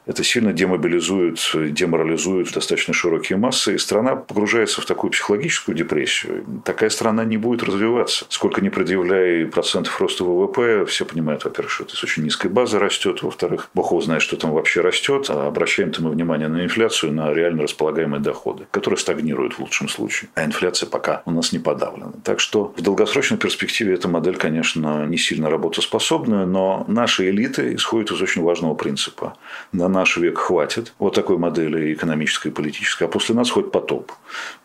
Это 0.09 0.25
сильно 0.25 0.55
демобилизует, 0.55 1.39
деморализует 1.55 2.51
достаточно 2.51 2.95
широкие 2.95 3.37
массы, 3.37 3.75
и 3.75 3.79
страна 3.79 4.17
погружается 4.17 4.81
в 4.81 4.87
такую 4.87 5.11
психологическую 5.11 5.77
депрессию. 5.77 6.45
Такая 6.65 6.89
страна 6.89 7.25
не 7.27 7.37
будет 7.37 7.63
развиваться. 7.63 8.25
Сколько 8.31 8.63
не 8.63 8.71
предъявляя 8.71 9.47
процентов 9.47 10.01
роста 10.01 10.25
ВВП, 10.25 10.87
все 10.87 11.05
понимают, 11.05 11.45
во-первых, 11.45 11.71
что 11.71 11.85
это 11.85 11.95
с 11.95 12.03
очень 12.03 12.25
низкой 12.25 12.49
базы 12.49 12.79
растет, 12.79 13.23
во-вторых, 13.23 13.69
бог 13.75 13.89
знает, 14.03 14.23
что 14.23 14.37
там 14.37 14.53
вообще 14.53 14.81
растет, 14.81 15.27
а 15.29 15.47
обращаем-то 15.47 16.03
мы 16.03 16.11
внимание 16.11 16.49
на 16.49 16.65
инфляцию, 16.65 17.13
на 17.13 17.35
реально 17.35 17.65
располагаемые 17.65 18.21
доходы, 18.21 18.67
которые 18.71 18.99
стагнируют 18.99 19.55
в 19.55 19.61
лучшем 19.61 19.91
случае. 19.91 20.31
А 20.35 20.45
инфляция 20.45 20.89
пока 20.89 21.23
у 21.27 21.31
нас 21.31 21.53
не 21.53 21.59
подавлена. 21.59 22.13
Так 22.25 22.41
что 22.41 22.73
в 22.77 22.81
долгосрочной 22.81 23.37
перспективе 23.37 23.93
эта 23.93 24.09
модель, 24.09 24.37
конечно, 24.37 25.05
не 25.05 25.19
сильно 25.19 25.51
работоспособная, 25.51 26.47
но 26.47 26.87
наши 26.89 27.29
элиты 27.29 27.75
исходят 27.75 28.11
из 28.11 28.23
очень 28.23 28.43
важного 28.43 28.75
принципа. 28.75 29.37
На 29.73 29.89
наш 29.99 30.17
век 30.17 30.39
хватит 30.39 30.93
вот 30.99 31.15
такой 31.15 31.39
модели 31.39 31.93
экономической 31.93 32.49
и 32.49 32.51
политической, 32.51 33.05
а 33.05 33.09
после 33.09 33.35
нас 33.35 33.51
хоть 33.51 33.73
потоп. 33.73 34.13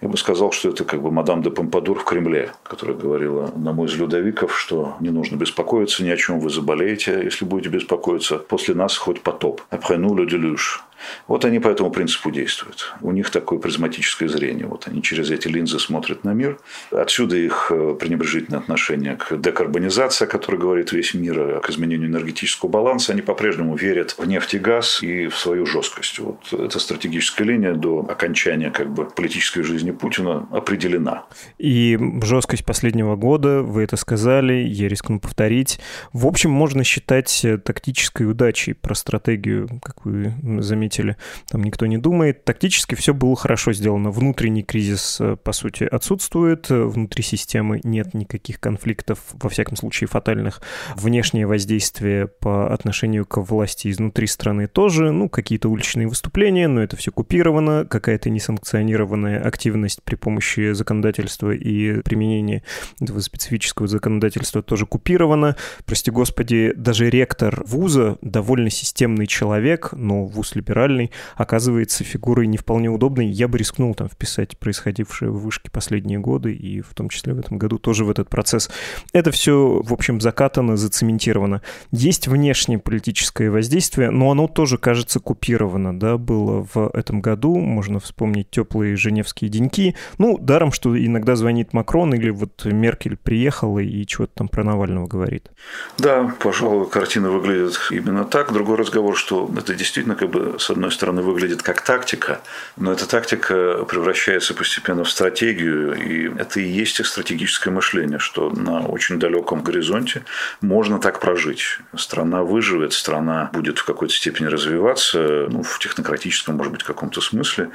Я 0.02 0.08
бы 0.08 0.18
сказал, 0.18 0.52
что 0.52 0.70
это 0.70 0.86
как 0.86 1.02
бы 1.02 1.12
мадам 1.12 1.42
де 1.42 1.50
Помпадур 1.50 2.00
в 2.00 2.04
Кремле, 2.04 2.52
которая 2.64 2.96
говорила 2.96 3.52
на 3.56 3.74
мой 3.74 3.88
из 3.88 3.96
Людовиков, 3.96 4.58
что 4.58 4.96
не 5.00 5.10
нужно 5.10 5.36
беспокоиться 5.38 6.04
ни 6.04 6.10
о 6.10 6.18
чем, 6.18 6.40
вы 6.40 6.50
заболеете, 6.50 7.22
если 7.24 7.46
будете 7.46 7.70
беспокоиться. 7.70 8.38
После 8.38 8.76
нас 8.76 8.98
хоть 8.98 9.22
потоп. 9.22 9.62
Après 9.72 9.98
nous 9.98 10.16
le 10.16 10.26
déluge. 10.26 10.84
Вот 11.28 11.46
они 11.46 11.60
по 11.60 11.68
этому 11.68 11.92
принципу 11.92 12.32
действуют. 12.32 12.94
У 13.02 13.12
них 13.12 13.30
такое 13.30 13.60
призматическое 13.60 14.30
зрение. 14.30 14.68
Вот 14.68 14.88
они 14.88 15.02
через 15.02 15.32
эти 15.32 15.48
линзы 15.48 15.80
смотрят 15.80 16.24
на 16.24 16.34
мир. 16.34 16.60
Отсюда 16.92 17.36
их 17.36 17.72
э, 17.72 17.96
пренебрежительное 18.00 18.60
отношение 18.60 19.16
к 19.16 19.36
декарбонизации, 19.38 20.26
о 20.26 20.28
которой 20.28 20.58
говорит 20.58 20.92
весь 20.92 21.14
мир, 21.14 21.60
к 21.62 21.70
изменению 21.70 22.10
энергетического 22.10 22.70
баланса. 22.70 23.14
Они 23.14 23.22
по-прежнему 23.22 23.76
верят 23.76 24.16
в 24.18 24.26
нефть 24.26 24.54
и 24.54 24.60
газ 24.60 25.02
и 25.02 25.28
в 25.28 25.38
свою 25.38 25.66
жесткость. 25.66 26.20
Вот 26.20 26.54
эта 26.54 26.80
стратегическая 26.80 27.44
линия 27.44 27.74
до 27.74 28.06
окончания 28.08 28.72
как 28.72 28.92
бы, 28.92 29.06
политической 29.06 29.64
жизни 29.64 29.92
Путина 29.92 30.48
определена. 30.52 31.26
И 31.58 31.98
жесткость 32.22 32.66
последнего 32.66 33.16
года, 33.16 33.62
вы 33.62 33.84
это 33.84 33.98
сказали, 33.98 34.54
я 34.54 34.88
рискну 34.88 35.20
повторить. 35.20 35.80
В 36.12 36.28
общем, 36.28 36.52
можно 36.52 36.84
считать 36.84 37.46
тактической 37.66 38.30
удачей 38.30 38.74
про 38.74 38.96
стратегию, 38.96 39.68
как 39.82 40.06
вы 40.06 40.34
заметили, 40.60 40.93
заметили, 40.94 41.18
там 41.50 41.64
никто 41.64 41.86
не 41.86 41.98
думает. 41.98 42.44
Тактически 42.46 42.96
все 42.96 43.14
было 43.14 43.36
хорошо 43.36 43.74
сделано. 43.74 44.12
Внутренний 44.12 44.64
кризис, 44.64 45.18
э, 45.20 45.36
по 45.36 45.52
сути, 45.52 45.84
отсутствует, 45.84 46.70
внутри 46.70 47.24
системы 47.24 47.82
нет 47.84 48.14
никаких 48.14 48.60
конфликтов, 48.60 49.20
во 49.34 49.50
всяком 49.50 49.76
случае 49.76 50.08
фатальных. 50.08 50.62
Внешнее 50.96 51.48
воздействие 51.48 52.28
по 52.28 52.74
отношению 52.74 53.26
к 53.26 53.38
власти 53.42 53.90
изнутри 53.90 54.28
страны 54.28 54.68
тоже, 54.68 55.12
ну, 55.12 55.30
какие-то 55.30 55.70
уличные 55.70 56.08
выступления, 56.08 56.68
но 56.68 56.82
это 56.82 56.96
все 56.96 57.12
купировано, 57.12 57.86
какая-то 57.86 58.30
несанкционированная 58.30 59.42
активность 59.42 60.02
при 60.04 60.16
помощи 60.16 60.74
законодательства 60.74 61.52
и 61.52 62.02
применения 62.02 62.64
этого 63.02 63.20
специфического 63.20 63.88
законодательства 63.88 64.62
тоже 64.62 64.86
купирована. 64.86 65.56
Прости 65.86 66.12
господи, 66.12 66.74
даже 66.76 67.10
ректор 67.10 67.64
вуза 67.66 68.18
довольно 68.22 68.70
системный 68.70 69.28
человек, 69.28 69.90
но 69.94 70.26
вуз 70.26 70.56
либеральный 70.56 70.83
либеральный, 70.84 71.12
оказывается 71.36 72.04
фигурой 72.04 72.48
не 72.48 72.58
вполне 72.58 72.90
удобной. 72.90 73.28
Я 73.28 73.48
бы 73.48 73.58
рискнул 73.58 73.94
там 73.96 74.10
вписать 74.10 74.58
происходившее 74.58 75.32
в 75.32 75.40
вышке 75.40 75.72
последние 75.72 76.20
годы, 76.20 76.54
и 76.54 76.82
в 76.82 76.94
том 76.94 77.10
числе 77.10 77.34
в 77.34 77.40
этом 77.40 77.58
году 77.58 77.78
тоже 77.78 78.06
в 78.06 78.10
этот 78.10 78.30
процесс. 78.30 78.70
Это 79.14 79.32
все, 79.32 79.82
в 79.84 79.94
общем, 79.94 80.22
закатано, 80.22 80.78
зацементировано. 80.78 81.62
Есть 81.92 82.28
внешнее 82.28 82.80
политическое 82.80 83.50
воздействие, 83.50 84.10
но 84.12 84.32
оно 84.32 84.48
тоже, 84.48 84.78
кажется, 84.78 85.20
купировано, 85.20 85.98
да, 85.98 86.18
было 86.18 86.68
в 86.74 86.90
этом 86.94 87.22
году. 87.22 87.56
Можно 87.56 88.00
вспомнить 88.00 88.50
теплые 88.50 88.96
женевские 88.96 89.50
деньки. 89.50 89.96
Ну, 90.18 90.38
даром, 90.38 90.72
что 90.72 90.98
иногда 90.98 91.36
звонит 91.36 91.74
Макрон 91.74 92.14
или 92.14 92.30
вот 92.30 92.66
Меркель 92.66 93.18
приехала 93.18 93.80
и 93.80 94.06
чего-то 94.06 94.34
там 94.36 94.48
про 94.48 94.64
Навального 94.64 95.08
говорит. 95.08 95.52
Да, 95.98 96.34
пожалуй, 96.40 96.90
картина 96.90 97.32
выглядит 97.32 97.80
именно 97.92 98.26
так. 98.26 98.52
Другой 98.54 98.78
разговор, 98.78 99.16
что 99.16 99.50
это 99.58 99.76
действительно 99.76 100.16
как 100.16 100.30
бы 100.30 100.56
с 100.64 100.70
одной 100.70 100.92
стороны, 100.92 101.22
выглядит 101.22 101.62
как 101.62 101.82
тактика, 101.82 102.42
но 102.78 102.94
эта 102.94 103.08
тактика 103.08 103.84
превращается 103.84 104.54
постепенно 104.54 105.04
в 105.04 105.10
стратегию, 105.10 105.94
и 105.94 106.40
это 106.40 106.62
и 106.62 106.64
есть 106.64 107.00
их 107.00 107.08
стратегическое 107.08 107.70
мышление, 107.70 108.20
что 108.20 108.50
на 108.50 108.82
очень 108.82 109.20
далеком 109.20 109.62
горизонте 109.62 110.24
можно 110.62 111.00
так 111.00 111.20
прожить. 111.20 111.80
Страна 111.98 112.44
выживет, 112.44 112.94
страна 112.94 113.50
будет 113.52 113.80
в 113.80 113.86
какой-то 113.86 114.14
степени 114.14 114.48
развиваться, 114.48 115.48
ну, 115.50 115.64
в 115.64 115.80
технократическом, 115.80 116.56
может 116.56 116.72
быть, 116.72 116.84
каком-то 116.84 117.20
смысле. 117.20 117.70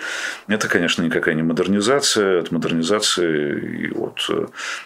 Это, 0.47 0.69
конечно, 0.69 1.03
никакая 1.03 1.35
не 1.35 1.43
модернизация. 1.43 2.41
От 2.41 2.53
модернизации 2.53 3.89
и 3.89 3.91
от 3.93 4.31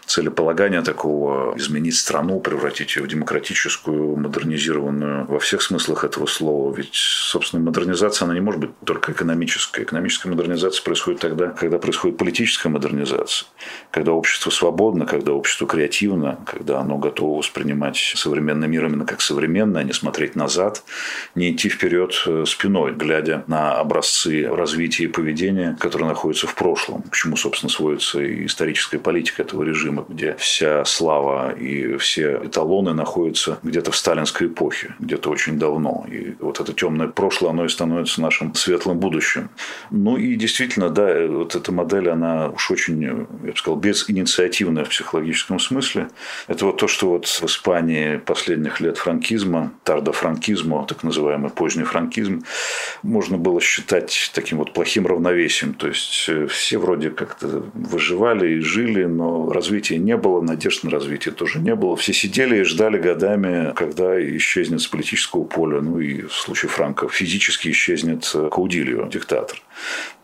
целеполагания 0.07 0.83
такого 0.83 1.57
изменить 1.57 1.97
страну, 1.97 2.41
превратить 2.41 2.97
ее 2.97 3.03
в 3.03 3.09
демократическую, 3.09 4.17
модернизированную 4.17 5.27
во 5.27 5.39
всех 5.39 5.63
смыслах 5.63 6.05
этого 6.05 6.27
слова. 6.27 6.75
Ведь, 6.75 6.95
собственно, 6.95 7.63
модернизация 7.63 7.92
модернизация, 7.93 8.27
она 8.27 8.35
не 8.35 8.41
может 8.41 8.61
быть 8.61 8.71
только 8.85 9.13
экономической. 9.13 9.85
Экономическая 9.85 10.29
модернизация 10.29 10.83
происходит 10.83 11.21
тогда, 11.21 11.49
когда 11.49 11.79
происходит 11.79 12.17
политическая 12.17 12.69
модернизация, 12.71 13.47
когда 13.91 14.13
общество 14.13 14.51
свободно, 14.51 15.07
когда 15.07 15.33
общество 15.33 15.67
креативно, 15.67 16.39
когда 16.47 16.81
оно 16.81 16.97
готово 16.99 17.39
воспринимать 17.39 17.97
современный 18.17 18.69
мир 18.69 18.87
именно 18.87 19.05
как 19.05 19.21
современный, 19.21 19.81
а 19.81 19.85
не 19.85 19.93
смотреть 19.93 20.37
назад, 20.37 20.83
не 21.35 21.53
идти 21.53 21.69
вперед 21.69 22.15
э, 22.27 22.45
спиной, 22.47 22.93
глядя 22.93 23.45
на 23.47 23.75
образцы 23.75 24.49
развития 24.49 25.05
и 25.05 25.09
поведения, 25.09 25.77
которые 25.79 26.09
находятся 26.09 26.47
в 26.47 26.55
прошлом, 26.55 27.03
к 27.03 27.15
чему, 27.15 27.37
собственно, 27.37 27.71
сводится 27.71 28.23
и 28.23 28.47
историческая 28.47 28.99
политика 28.99 29.43
этого 29.43 29.63
режима, 29.63 30.05
где 30.09 30.35
вся 30.39 30.85
слава 30.85 31.53
и 31.53 31.97
все 31.99 32.41
эталоны 32.45 32.95
находятся 32.95 33.59
где-то 33.63 33.91
в 33.91 33.97
сталинской 33.97 34.47
эпохе, 34.47 34.95
где-то 34.99 35.31
очень 35.31 35.59
давно. 35.59 36.07
И 36.11 36.35
вот 36.41 36.61
это 36.61 36.73
темное 36.73 37.09
прошлое, 37.09 37.51
оно 37.51 37.65
и 37.65 37.69
становится 37.69 37.82
становится 37.83 38.21
нашим 38.21 38.55
светлым 38.55 38.99
будущим. 38.99 39.51
Ну 39.91 40.17
и 40.17 40.37
действительно, 40.37 40.89
да, 40.89 41.27
вот 41.27 41.57
эта 41.57 41.73
модель, 41.73 42.11
она 42.11 42.49
уж 42.51 42.71
очень, 42.71 43.03
я 43.03 43.15
бы 43.15 43.57
сказал, 43.57 43.77
безинициативная 43.77 44.85
в 44.85 44.91
психологическом 44.91 45.59
смысле. 45.59 46.09
Это 46.47 46.67
вот 46.67 46.77
то, 46.77 46.87
что 46.87 47.11
вот 47.11 47.27
в 47.27 47.45
Испании 47.45 48.19
последних 48.19 48.81
лет 48.81 48.99
франкизма, 48.99 49.73
тардофранкизма, 49.83 50.87
так 50.87 51.03
называемый 51.03 51.51
поздний 51.51 51.83
франкизм, 51.83 52.45
можно 53.03 53.37
было 53.37 53.61
считать 53.61 54.31
таким 54.33 54.59
вот 54.59 54.73
плохим 54.73 55.09
равновесием. 55.09 55.75
То 55.75 55.89
есть 55.89 56.27
э, 56.29 56.47
все 56.47 56.79
вроде 56.79 57.11
как-то 57.11 57.65
выживали 57.75 58.59
и 58.59 58.61
жили, 58.61 59.07
но 59.07 59.51
развития 59.51 59.99
не 59.99 60.17
было, 60.17 60.41
надежд 60.41 60.85
на 60.85 60.91
развитие 60.91 61.35
тоже 61.35 61.59
не 61.59 61.75
было. 61.75 61.97
Все 61.97 62.13
сидели 62.13 62.61
и 62.61 62.63
ждали 62.63 62.99
годами, 62.99 63.73
когда 63.75 64.15
исчезнет 64.37 64.81
с 64.81 64.87
политического 64.87 65.43
поля, 65.43 65.81
ну 65.81 65.99
и 65.99 66.23
в 66.23 66.33
случае 66.33 66.69
Франка 66.69 67.09
физически 67.09 67.72
исчезнет 67.73 68.25
Каудильо, 68.51 69.09
диктатор. 69.09 69.61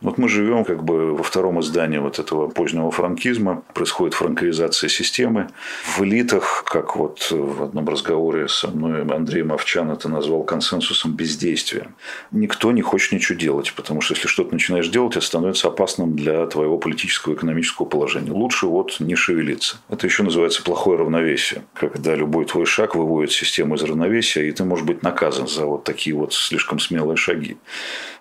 Вот 0.00 0.16
мы 0.18 0.28
живем 0.28 0.64
как 0.64 0.84
бы 0.84 1.14
во 1.14 1.22
втором 1.22 1.60
издании 1.60 1.98
вот 1.98 2.18
этого 2.18 2.48
позднего 2.48 2.90
франкизма. 2.90 3.62
Происходит 3.74 4.14
франкизация 4.14 4.88
системы. 4.88 5.48
В 5.96 6.02
элитах, 6.04 6.64
как 6.66 6.96
вот 6.96 7.28
в 7.30 7.62
одном 7.64 7.88
разговоре 7.88 8.48
со 8.48 8.68
мной 8.68 9.02
Андрей 9.02 9.42
Мовчан 9.42 9.90
это 9.90 10.08
назвал 10.08 10.44
консенсусом 10.44 11.14
бездействия. 11.14 11.88
Никто 12.30 12.70
не 12.72 12.82
хочет 12.82 13.12
ничего 13.12 13.38
делать, 13.38 13.72
потому 13.74 14.00
что 14.00 14.14
если 14.14 14.28
что-то 14.28 14.52
начинаешь 14.52 14.88
делать, 14.88 15.16
это 15.16 15.26
становится 15.26 15.68
опасным 15.68 16.14
для 16.14 16.46
твоего 16.46 16.78
политического 16.78 17.32
и 17.32 17.36
экономического 17.36 17.86
положения. 17.86 18.30
Лучше 18.30 18.66
вот 18.66 19.00
не 19.00 19.16
шевелиться. 19.16 19.78
Это 19.88 20.06
еще 20.06 20.22
называется 20.22 20.62
плохое 20.62 20.98
равновесие, 20.98 21.62
когда 21.74 22.14
любой 22.14 22.44
твой 22.44 22.66
шаг 22.66 22.94
выводит 22.94 23.32
систему 23.32 23.74
из 23.74 23.82
равновесия, 23.82 24.48
и 24.48 24.52
ты 24.52 24.64
можешь 24.64 24.84
быть 24.84 25.02
наказан 25.02 25.48
за 25.48 25.66
вот 25.66 25.84
такие 25.84 26.14
вот 26.14 26.34
слишком 26.34 26.78
смелые 26.78 27.16
шаги. 27.16 27.56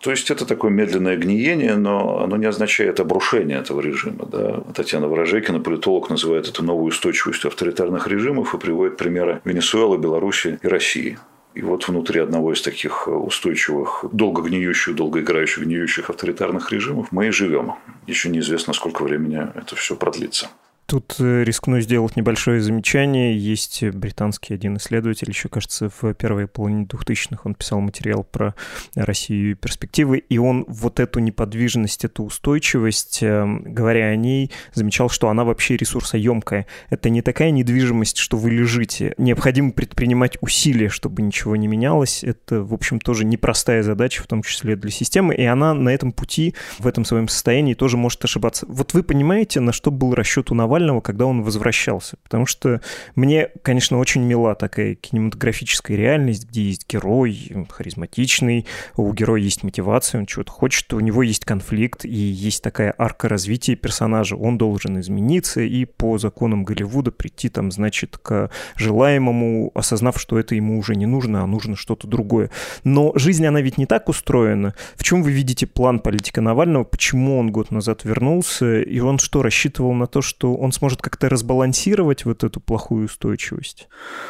То 0.02 0.12
есть 0.12 0.32
это 0.32 0.46
такое 0.46 0.72
медленное 0.72 1.17
гниение, 1.18 1.76
но 1.76 2.22
оно 2.24 2.38
не 2.38 2.46
означает 2.46 3.00
обрушение 3.00 3.60
этого 3.60 3.82
режима. 3.82 4.26
Да? 4.26 4.62
Татьяна 4.74 5.08
Ворожейкина, 5.08 5.60
политолог, 5.60 6.10
называет 6.10 6.48
это 6.48 6.64
новой 6.64 6.90
устойчивостью 6.90 7.50
авторитарных 7.50 8.08
режимов 8.08 8.54
и 8.54 8.58
приводит 8.58 8.98
примеры 8.98 9.42
Венесуэлы, 9.46 9.98
Беларуси 9.98 10.60
и 10.62 10.68
России. 10.68 11.18
И 11.54 11.62
вот 11.64 11.88
внутри 11.88 12.20
одного 12.20 12.54
из 12.54 12.62
таких 12.62 13.08
устойчивых, 13.08 14.06
долго 14.12 14.44
гниющих, 14.44 14.94
долго 14.96 15.22
играющих, 15.22 15.64
гниющих 15.64 16.10
авторитарных 16.12 16.72
режимов 16.72 17.08
мы 17.12 17.28
и 17.28 17.32
живем. 17.32 17.74
Еще 18.06 18.30
неизвестно, 18.30 18.74
сколько 18.74 19.04
времени 19.04 19.48
это 19.56 19.76
все 19.76 19.96
продлится. 19.96 20.50
Тут 20.88 21.18
э, 21.20 21.44
рискну 21.44 21.82
сделать 21.82 22.16
небольшое 22.16 22.62
замечание. 22.62 23.38
Есть 23.38 23.84
британский 23.84 24.54
один 24.54 24.78
исследователь, 24.78 25.28
еще, 25.28 25.50
кажется, 25.50 25.90
в 25.90 26.14
первой 26.14 26.48
половине 26.48 26.86
2000-х 26.86 27.42
он 27.44 27.56
писал 27.56 27.82
материал 27.82 28.24
про 28.24 28.56
Россию 28.96 29.52
и 29.52 29.54
перспективы, 29.56 30.20
и 30.20 30.38
он 30.38 30.64
вот 30.70 31.02
эту 31.02 31.20
неподвижность, 31.20 32.06
эту 32.06 32.24
устойчивость, 32.24 33.22
эм, 33.22 33.64
говоря 33.66 34.06
о 34.06 34.16
ней, 34.16 34.50
замечал, 34.74 35.10
что 35.10 35.28
она 35.28 35.44
вообще 35.44 35.76
ресурсоемкая. 35.76 36.68
Это 36.90 37.10
не 37.10 37.22
такая 37.22 37.52
недвижимость, 37.52 38.18
что 38.18 38.38
вы 38.38 38.52
лежите. 38.52 39.14
Необходимо 39.18 39.72
предпринимать 39.72 40.38
усилия, 40.40 40.88
чтобы 40.88 41.22
ничего 41.22 41.58
не 41.58 41.68
менялось. 41.68 42.24
Это, 42.24 42.64
в 42.64 42.74
общем, 42.74 43.02
тоже 43.02 43.26
непростая 43.26 43.84
задача, 43.84 44.24
в 44.24 44.28
том 44.28 44.42
числе 44.42 44.78
для 44.78 44.92
системы, 44.92 45.36
и 45.36 45.44
она 45.44 45.74
на 45.74 45.90
этом 45.90 46.14
пути, 46.14 46.56
в 46.80 46.88
этом 46.88 47.04
своем 47.04 47.28
состоянии 47.28 47.74
тоже 47.74 47.98
может 47.98 48.24
ошибаться. 48.24 48.66
Вот 48.70 48.94
вы 48.94 49.04
понимаете, 49.04 49.60
на 49.60 49.74
что 49.74 49.92
был 49.92 50.16
расчет 50.16 50.50
у 50.50 50.56
Навального 50.56 50.77
Навального, 50.78 51.02
когда 51.02 51.26
он 51.26 51.42
возвращался. 51.42 52.18
Потому 52.24 52.46
что 52.46 52.82
мне, 53.16 53.50
конечно, 53.64 53.98
очень 53.98 54.22
мила 54.22 54.54
такая 54.54 54.94
кинематографическая 54.96 55.98
реальность, 55.98 56.48
где 56.50 56.62
есть 56.64 56.86
герой, 56.88 57.52
харизматичный, 57.70 58.68
у 58.96 59.12
героя 59.14 59.42
есть 59.42 59.64
мотивация, 59.64 60.20
он 60.20 60.28
чего-то 60.28 60.52
хочет, 60.52 60.94
у 60.94 61.00
него 61.00 61.24
есть 61.24 61.46
конфликт, 61.46 62.06
и 62.06 62.10
есть 62.10 62.62
такая 62.62 62.94
арка 62.98 63.28
развития 63.28 63.76
персонажа. 63.76 64.36
Он 64.36 64.58
должен 64.58 65.00
измениться 65.00 65.62
и 65.62 65.86
по 65.86 66.18
законам 66.20 66.64
Голливуда 66.64 67.12
прийти 67.12 67.50
там, 67.50 67.72
значит, 67.72 68.18
к 68.18 68.52
желаемому, 68.76 69.72
осознав, 69.74 70.20
что 70.20 70.38
это 70.38 70.54
ему 70.54 70.78
уже 70.78 70.96
не 70.96 71.08
нужно, 71.08 71.44
а 71.44 71.48
нужно 71.48 71.76
что-то 71.76 72.08
другое. 72.08 72.52
Но 72.84 73.14
жизнь, 73.16 73.46
она 73.46 73.62
ведь 73.62 73.78
не 73.78 73.88
так 73.88 74.10
устроена. 74.10 74.76
В 74.96 75.04
чем 75.04 75.24
вы 75.24 75.32
видите 75.32 75.66
план 75.66 76.00
политика 76.00 76.42
Навального? 76.42 76.84
Почему 76.84 77.40
он 77.40 77.52
год 77.52 77.72
назад 77.72 78.04
вернулся? 78.04 78.82
И 78.82 79.00
он 79.00 79.18
что, 79.18 79.42
рассчитывал 79.42 79.94
на 79.94 80.06
то, 80.06 80.22
что 80.22 80.56
он 80.56 80.67
он 80.68 80.74
сможет 80.74 81.02
как-то 81.02 81.30
разбалансировать 81.30 82.26
вот 82.26 82.44
эту 82.44 82.60
плохую 82.60 83.06
устойчивость? 83.06 83.88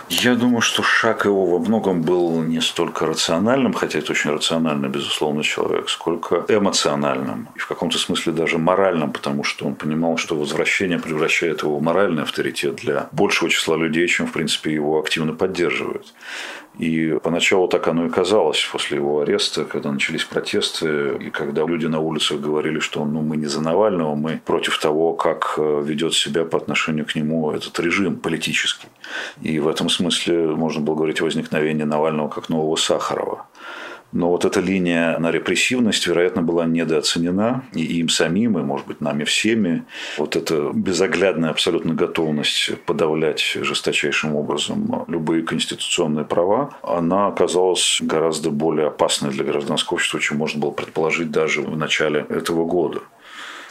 Я 0.09 0.35
думаю, 0.35 0.61
что 0.61 0.83
шаг 0.83 1.25
его 1.25 1.45
во 1.45 1.59
многом 1.59 2.03
был 2.03 2.41
не 2.41 2.61
столько 2.61 3.05
рациональным, 3.05 3.73
хотя 3.73 3.99
это 3.99 4.11
очень 4.11 4.29
рациональный, 4.31 4.87
безусловно, 4.87 5.43
человек, 5.43 5.89
сколько 5.89 6.45
эмоциональным. 6.47 7.49
И 7.55 7.59
в 7.59 7.67
каком-то 7.67 7.97
смысле 7.97 8.33
даже 8.33 8.57
моральным, 8.57 9.11
потому 9.11 9.43
что 9.43 9.65
он 9.65 9.75
понимал, 9.75 10.17
что 10.17 10.35
возвращение 10.35 10.99
превращает 10.99 11.63
его 11.63 11.79
в 11.79 11.81
моральный 11.81 12.23
авторитет 12.23 12.75
для 12.75 13.09
большего 13.11 13.49
числа 13.49 13.75
людей, 13.75 14.07
чем, 14.07 14.27
в 14.27 14.31
принципе, 14.31 14.71
его 14.71 14.99
активно 14.99 15.33
поддерживают. 15.33 16.13
И 16.79 17.17
поначалу 17.23 17.67
так 17.67 17.87
оно 17.87 18.05
и 18.05 18.09
казалось 18.09 18.63
после 18.71 18.97
его 18.97 19.21
ареста, 19.21 19.65
когда 19.65 19.91
начались 19.91 20.23
протесты, 20.23 21.17
и 21.19 21.29
когда 21.31 21.65
люди 21.65 21.87
на 21.87 21.99
улицах 21.99 22.39
говорили, 22.39 22.79
что 22.79 23.03
ну, 23.05 23.21
мы 23.21 23.37
не 23.37 23.47
за 23.47 23.61
Навального, 23.61 24.15
мы 24.15 24.41
против 24.45 24.77
того, 24.79 25.13
как 25.13 25.55
э, 25.57 25.83
ведет 25.83 26.13
себя 26.13 26.45
по 26.45 26.57
отношению 26.57 27.05
к 27.05 27.15
нему 27.15 27.51
этот 27.51 27.79
режим 27.79 28.17
политический. 28.17 28.87
И 29.41 29.59
в 29.59 29.67
этом 29.67 29.89
смысле 29.89 30.47
можно 30.55 30.81
было 30.81 30.95
говорить 30.95 31.21
о 31.21 31.25
возникновении 31.25 31.83
Навального 31.83 32.29
как 32.29 32.49
нового 32.49 32.75
Сахарова. 32.75 33.47
Но 34.11 34.29
вот 34.29 34.45
эта 34.45 34.59
линия 34.59 35.17
на 35.19 35.31
репрессивность, 35.31 36.07
вероятно, 36.07 36.41
была 36.41 36.65
недооценена 36.65 37.63
и 37.73 37.83
им 37.99 38.09
самим, 38.09 38.57
и, 38.57 38.63
может 38.63 38.87
быть, 38.87 39.01
нами 39.01 39.23
всеми. 39.23 39.83
Вот 40.17 40.35
эта 40.35 40.71
безоглядная 40.73 41.49
абсолютно 41.49 41.93
готовность 41.93 42.71
подавлять 42.85 43.41
жесточайшим 43.61 44.35
образом 44.35 45.05
любые 45.07 45.43
конституционные 45.43 46.25
права, 46.25 46.71
она 46.81 47.27
оказалась 47.27 47.99
гораздо 48.01 48.49
более 48.49 48.87
опасной 48.87 49.31
для 49.31 49.43
гражданского 49.43 49.95
общества, 49.95 50.19
чем 50.19 50.37
можно 50.37 50.59
было 50.61 50.71
предположить 50.71 51.31
даже 51.31 51.61
в 51.61 51.77
начале 51.77 52.25
этого 52.29 52.65
года. 52.65 53.01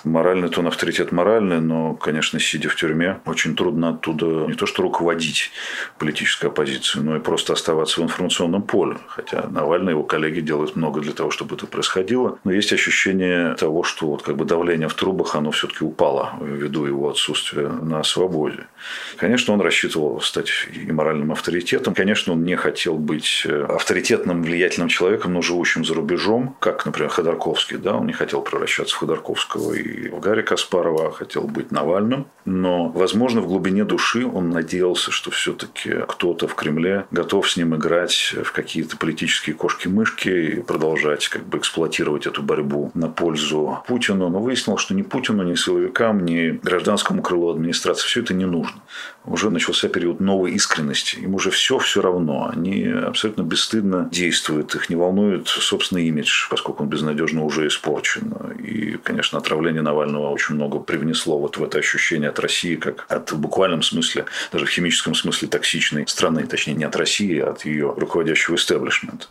Моральный 0.07 0.49
тон 0.49 0.69
авторитет 0.69 1.11
моральный, 1.11 1.61
но, 1.61 1.95
конечно, 1.95 2.39
сидя 2.39 2.69
в 2.69 2.77
тюрьме, 2.77 3.19
очень 3.27 3.57
трудно 3.57 3.89
оттуда 3.89 4.47
не 4.47 4.55
то 4.55 4.65
что 4.65 4.83
руководить 4.83 5.51
политической 5.99 6.47
оппозицией, 6.47 7.05
но 7.05 7.17
и 7.17 7.21
просто 7.21 7.55
оставаться 7.55 8.01
в 8.01 8.05
информационном 8.05 8.63
поле. 8.63 8.99
Хотя 9.09 9.49
Навальный 9.49 9.89
и 9.89 9.95
его 9.95 10.05
коллеги 10.05 10.41
делают 10.41 10.77
много 10.77 11.01
для 11.01 11.13
того, 11.13 11.33
чтобы 11.33 11.57
это 11.57 11.67
происходило. 11.67 12.39
Но 12.45 12.53
есть 12.53 12.73
ощущение 12.73 13.55
того, 13.57 13.83
что 13.83 14.07
вот 14.07 14.23
как 14.23 14.37
бы 14.37 14.45
давление 14.45 14.89
в 14.89 14.95
трубах, 14.95 15.35
оно 15.35 15.51
все-таки 15.51 15.85
упало 15.85 16.35
ввиду 16.41 16.85
его 16.85 17.09
отсутствия 17.09 17.69
на 17.69 18.05
свободе. 18.05 18.69
Конечно, 19.17 19.55
он 19.55 19.61
рассчитывал 19.61 20.21
стать 20.21 20.51
и 20.73 20.93
моральным 20.93 21.33
авторитетом. 21.33 21.95
Конечно, 21.95 22.33
он 22.33 22.45
не 22.45 22.55
хотел 22.55 22.95
быть 22.95 23.45
авторитетным, 23.45 24.45
влиятельным 24.45 24.89
человеком, 24.89 25.33
но 25.33 25.43
живущим 25.43 25.85
за 25.85 25.95
рубежом, 25.95 26.55
как, 26.61 26.87
например, 26.87 27.11
Ходорковский. 27.11 27.79
Да? 27.79 27.97
Он 27.97 28.07
не 28.07 28.13
хотел 28.13 28.43
превращаться 28.43 28.95
в 28.95 28.99
Ходорковского 29.01 29.75
и 29.75 29.96
и 29.97 30.09
Гарри 30.09 30.43
Каспарова 30.43 31.11
хотел 31.13 31.43
быть 31.43 31.73
Навальным, 31.73 32.27
но, 32.45 32.89
возможно, 32.89 33.41
в 33.41 33.49
глубине 33.49 33.85
души 33.85 34.27
он 34.27 34.51
надеялся, 34.51 35.11
что 35.11 35.31
все-таки 35.31 35.95
кто-то 36.07 36.47
в 36.47 36.55
Кремле 36.55 37.07
готов 37.11 37.51
с 37.51 37.57
ним 37.57 37.75
играть 37.75 38.35
в 38.45 38.53
какие-то 38.53 38.97
политические 38.97 39.57
кошки-мышки 39.57 40.29
и 40.29 40.63
продолжать 40.63 41.29
как 41.29 41.45
бы 41.45 41.59
эксплуатировать 41.59 42.27
эту 42.27 42.43
борьбу 42.43 42.91
на 42.95 43.09
пользу 43.09 43.83
Путину. 43.87 44.29
Но 44.29 44.41
выяснилось, 44.41 44.83
что 44.83 44.95
ни 44.95 45.03
Путину, 45.03 45.43
ни 45.43 45.55
силовикам, 45.55 46.25
ни 46.25 46.51
гражданскому 46.51 47.23
крылу 47.23 47.51
администрации 47.51 48.07
все 48.07 48.21
это 48.21 48.35
не 48.35 48.45
нужно. 48.45 48.81
Уже 49.27 49.51
начался 49.51 49.89
период 49.89 50.21
новой 50.21 50.53
искренности. 50.53 51.17
Им 51.17 51.35
уже 51.35 51.51
все 51.51 51.79
все 51.79 52.01
равно. 52.01 52.51
Они 52.53 52.85
абсолютно 52.85 53.43
бесстыдно 53.43 54.09
действуют. 54.11 54.75
Их 54.75 54.89
не 54.89 54.97
волнует 54.97 55.49
собственный 55.49 56.07
имидж, 56.07 56.49
поскольку 56.49 56.85
он 56.85 56.89
безнадежно 56.89 57.45
уже 57.45 57.67
испорчен. 57.67 58.33
И, 58.63 58.97
конечно, 59.03 59.39
отравление 59.39 59.83
Навального 59.83 60.31
очень 60.31 60.55
много 60.55 60.79
привнесло 60.79 61.39
вот 61.39 61.57
в 61.57 61.65
это 61.65 61.79
ощущение 61.79 62.29
от 62.29 62.39
России, 62.39 62.77
как 62.77 63.05
от 63.09 63.33
в 63.33 63.39
буквальном 63.39 63.83
смысле, 63.83 64.27
даже 64.53 64.67
в 64.67 64.71
химическом 64.71 65.15
смысле 65.15 65.49
токсичной 65.49 66.07
страны, 66.07 66.47
точнее 66.47 66.75
не 66.75 66.85
от 66.85 66.95
России, 66.97 67.39
а 67.41 67.51
от 67.51 67.65
ее 67.65 67.95
руководящего 67.97 68.55
истеблишмента. 68.55 69.27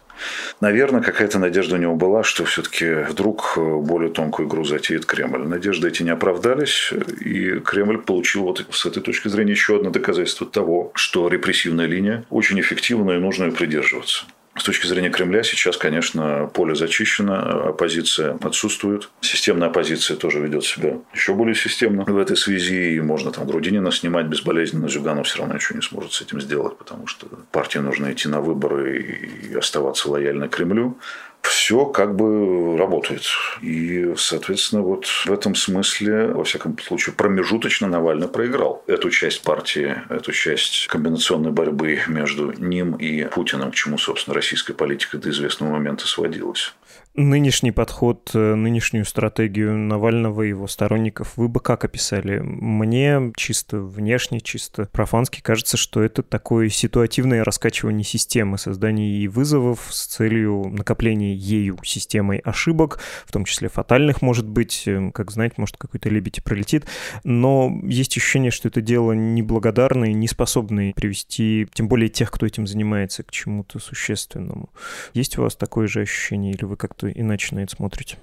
Наверное, 0.61 1.01
какая-то 1.01 1.39
надежда 1.39 1.75
у 1.75 1.77
него 1.77 1.95
была, 1.95 2.23
что 2.23 2.45
все-таки 2.45 3.05
вдруг 3.09 3.57
более 3.57 4.09
тонкую 4.09 4.47
игру 4.47 4.63
затеет 4.63 5.05
Кремль. 5.05 5.45
Надежды 5.45 5.87
эти 5.89 6.03
не 6.03 6.11
оправдались, 6.11 6.93
и 7.19 7.59
Кремль 7.59 7.97
получил 7.97 8.43
вот 8.43 8.65
с 8.71 8.85
этой 8.85 9.03
точки 9.03 9.27
зрения 9.27 9.51
еще 9.51 9.75
одно 9.85 9.91
доказательство 9.91 10.47
того, 10.47 10.91
что 10.95 11.27
репрессивная 11.27 11.85
линия 11.85 12.25
очень 12.29 12.59
эффективна 12.59 13.11
и 13.11 13.19
нужно 13.19 13.45
ее 13.45 13.51
придерживаться. 13.51 14.25
С 14.57 14.63
точки 14.63 14.87
зрения 14.87 15.09
Кремля 15.09 15.43
сейчас, 15.43 15.75
конечно, 15.75 16.49
поле 16.53 16.75
зачищено, 16.75 17.67
оппозиция 17.69 18.37
отсутствует. 18.41 19.09
Системная 19.19 19.67
оппозиция 19.67 20.15
тоже 20.15 20.39
ведет 20.39 20.63
себя 20.63 20.97
еще 21.13 21.33
более 21.33 21.55
системно 21.55 22.05
в 22.05 22.17
этой 22.17 22.37
связи. 22.37 22.95
И 22.95 23.01
можно 23.01 23.31
там 23.31 23.45
Грудинина 23.47 23.91
снимать 23.91 24.27
безболезненно, 24.27 24.87
Зюганов 24.87 25.27
все 25.27 25.39
равно 25.39 25.55
ничего 25.55 25.75
не 25.75 25.81
сможет 25.81 26.13
с 26.13 26.21
этим 26.21 26.39
сделать, 26.39 26.77
потому 26.77 27.05
что 27.05 27.27
партии 27.51 27.79
нужно 27.79 28.13
идти 28.13 28.29
на 28.29 28.39
выборы 28.39 29.01
и 29.01 29.53
оставаться 29.55 30.09
лояльной 30.09 30.47
Кремлю. 30.47 30.97
Все 31.45 31.85
как 31.85 32.15
бы 32.15 32.77
работает. 32.77 33.23
И, 33.61 34.13
соответственно, 34.17 34.81
вот 34.81 35.05
в 35.05 35.31
этом 35.31 35.55
смысле, 35.55 36.27
во 36.27 36.43
всяком 36.43 36.77
случае, 36.79 37.15
промежуточно 37.15 37.87
Навальный 37.87 38.27
проиграл 38.27 38.83
эту 38.87 39.09
часть 39.09 39.43
партии, 39.43 39.95
эту 40.09 40.31
часть 40.31 40.87
комбинационной 40.87 41.51
борьбы 41.51 42.01
между 42.07 42.51
ним 42.51 42.95
и 42.95 43.25
Путиным, 43.25 43.71
к 43.71 43.75
чему, 43.75 43.97
собственно, 43.97 44.35
российская 44.35 44.73
политика 44.73 45.17
до 45.17 45.29
известного 45.29 45.71
момента 45.71 46.07
сводилась. 46.07 46.73
Нынешний 47.17 47.71
подход, 47.71 48.31
э, 48.33 48.55
нынешнюю 48.55 49.05
стратегию 49.05 49.77
Навального 49.77 50.41
и 50.41 50.49
его 50.49 50.67
сторонников 50.67 51.37
вы 51.37 51.47
бы 51.47 51.61
как 51.61 51.85
описали? 51.85 52.39
Мне 52.39 53.31
чисто 53.37 53.79
внешне, 53.79 54.41
чисто 54.41 54.89
профански 54.91 55.39
кажется, 55.39 55.77
что 55.77 56.03
это 56.03 56.23
такое 56.23 56.67
ситуативное 56.67 57.45
раскачивание 57.45 58.03
системы, 58.03 58.57
создание 58.57 59.19
ей 59.19 59.29
вызовов 59.29 59.87
с 59.91 60.07
целью 60.07 60.67
накопления 60.67 61.33
ею 61.33 61.79
системой 61.85 62.39
ошибок, 62.39 62.99
в 63.25 63.31
том 63.31 63.45
числе 63.45 63.69
фатальных, 63.69 64.21
может 64.21 64.45
быть, 64.45 64.83
э, 64.85 65.11
как 65.13 65.31
знать, 65.31 65.57
может 65.57 65.77
какой-то 65.77 66.09
лебедь 66.09 66.43
пролетит, 66.43 66.83
но 67.23 67.79
есть 67.83 68.17
ощущение, 68.17 68.51
что 68.51 68.67
это 68.67 68.81
дело 68.81 69.13
неблагодарное, 69.13 70.11
не 70.11 70.27
способное 70.27 70.91
привести, 70.91 71.65
тем 71.73 71.87
более 71.87 72.09
тех, 72.09 72.29
кто 72.29 72.45
этим 72.45 72.67
занимается, 72.67 73.23
к 73.23 73.31
чему-то 73.31 73.79
существенному. 73.79 74.69
Есть 75.13 75.37
у 75.37 75.43
вас 75.43 75.55
такое 75.55 75.87
же 75.87 76.01
ощущение, 76.01 76.51
или 76.51 76.65
вы 76.65 76.75
как-то 76.75 77.04
иначе 77.13 77.55
на 77.55 77.59
это 77.59 77.75
смотрите? 77.75 78.17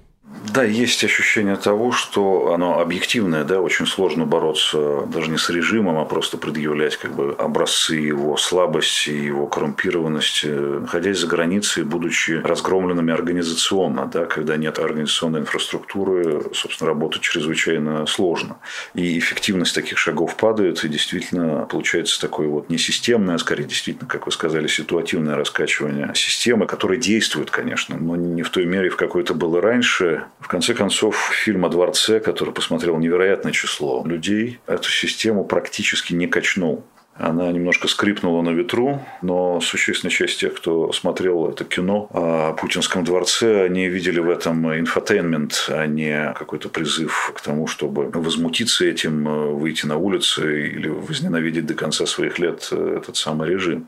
Да, 0.51 0.63
есть 0.63 1.03
ощущение 1.05 1.55
того, 1.55 1.93
что 1.93 2.53
оно 2.53 2.79
объективное, 2.79 3.45
да, 3.45 3.61
очень 3.61 3.87
сложно 3.87 4.25
бороться 4.25 5.05
даже 5.07 5.31
не 5.31 5.37
с 5.37 5.49
режимом, 5.49 5.97
а 5.97 6.05
просто 6.05 6.37
предъявлять 6.37 6.97
как 6.97 7.15
бы 7.15 7.33
образцы 7.39 7.95
его 7.95 8.35
слабости, 8.35 9.09
его 9.09 9.47
коррумпированности, 9.47 10.47
находясь 10.47 11.19
за 11.19 11.27
границей, 11.27 11.83
будучи 11.83 12.41
разгромленными 12.43 13.13
организационно, 13.13 14.05
да, 14.05 14.25
когда 14.25 14.57
нет 14.57 14.79
организационной 14.79 15.39
инфраструктуры, 15.39 16.43
собственно, 16.53 16.89
работать 16.89 17.21
чрезвычайно 17.21 18.05
сложно. 18.05 18.57
И 18.93 19.17
эффективность 19.17 19.73
таких 19.73 19.97
шагов 19.97 20.35
падает, 20.35 20.83
и 20.83 20.89
действительно 20.89 21.65
получается 21.69 22.19
такое 22.19 22.49
вот 22.49 22.69
не 22.69 22.77
системное, 22.77 23.35
а 23.35 23.39
скорее 23.39 23.63
действительно, 23.63 24.09
как 24.09 24.25
вы 24.25 24.31
сказали, 24.33 24.67
ситуативное 24.67 25.37
раскачивание 25.37 26.11
системы, 26.15 26.67
которая 26.67 26.97
действует, 26.97 27.49
конечно, 27.49 27.95
но 27.97 28.17
не 28.17 28.43
в 28.43 28.49
той 28.49 28.65
мере, 28.65 28.89
в 28.89 28.97
какой 28.97 29.23
это 29.23 29.33
было 29.33 29.61
раньше, 29.61 30.25
в 30.43 30.47
конце 30.49 30.73
концов, 30.73 31.31
фильм 31.33 31.63
о 31.65 31.69
дворце, 31.69 32.19
который 32.19 32.53
посмотрел 32.53 32.97
невероятное 32.97 33.53
число 33.53 34.03
людей, 34.05 34.59
эту 34.67 34.89
систему 34.89 35.45
практически 35.45 36.13
не 36.13 36.27
качнул. 36.27 36.83
Она 37.15 37.51
немножко 37.51 37.87
скрипнула 37.87 38.41
на 38.41 38.49
ветру, 38.49 38.99
но 39.21 39.61
существенная 39.61 40.11
часть 40.11 40.39
тех, 40.39 40.55
кто 40.55 40.91
смотрел 40.91 41.47
это 41.47 41.63
кино 41.63 42.07
о 42.11 42.53
Путинском 42.53 43.03
дворце, 43.03 43.65
они 43.65 43.87
видели 43.87 44.19
в 44.19 44.29
этом 44.29 44.67
инфотейнмент, 44.73 45.67
а 45.69 45.85
не 45.85 46.33
какой-то 46.33 46.69
призыв 46.69 47.31
к 47.35 47.41
тому, 47.41 47.67
чтобы 47.67 48.09
возмутиться 48.09 48.85
этим, 48.85 49.57
выйти 49.57 49.85
на 49.85 49.97
улицы 49.97 50.69
или 50.69 50.87
возненавидеть 50.87 51.67
до 51.67 51.75
конца 51.75 52.07
своих 52.07 52.39
лет 52.39 52.69
этот 52.71 53.15
самый 53.15 53.47
режим. 53.47 53.87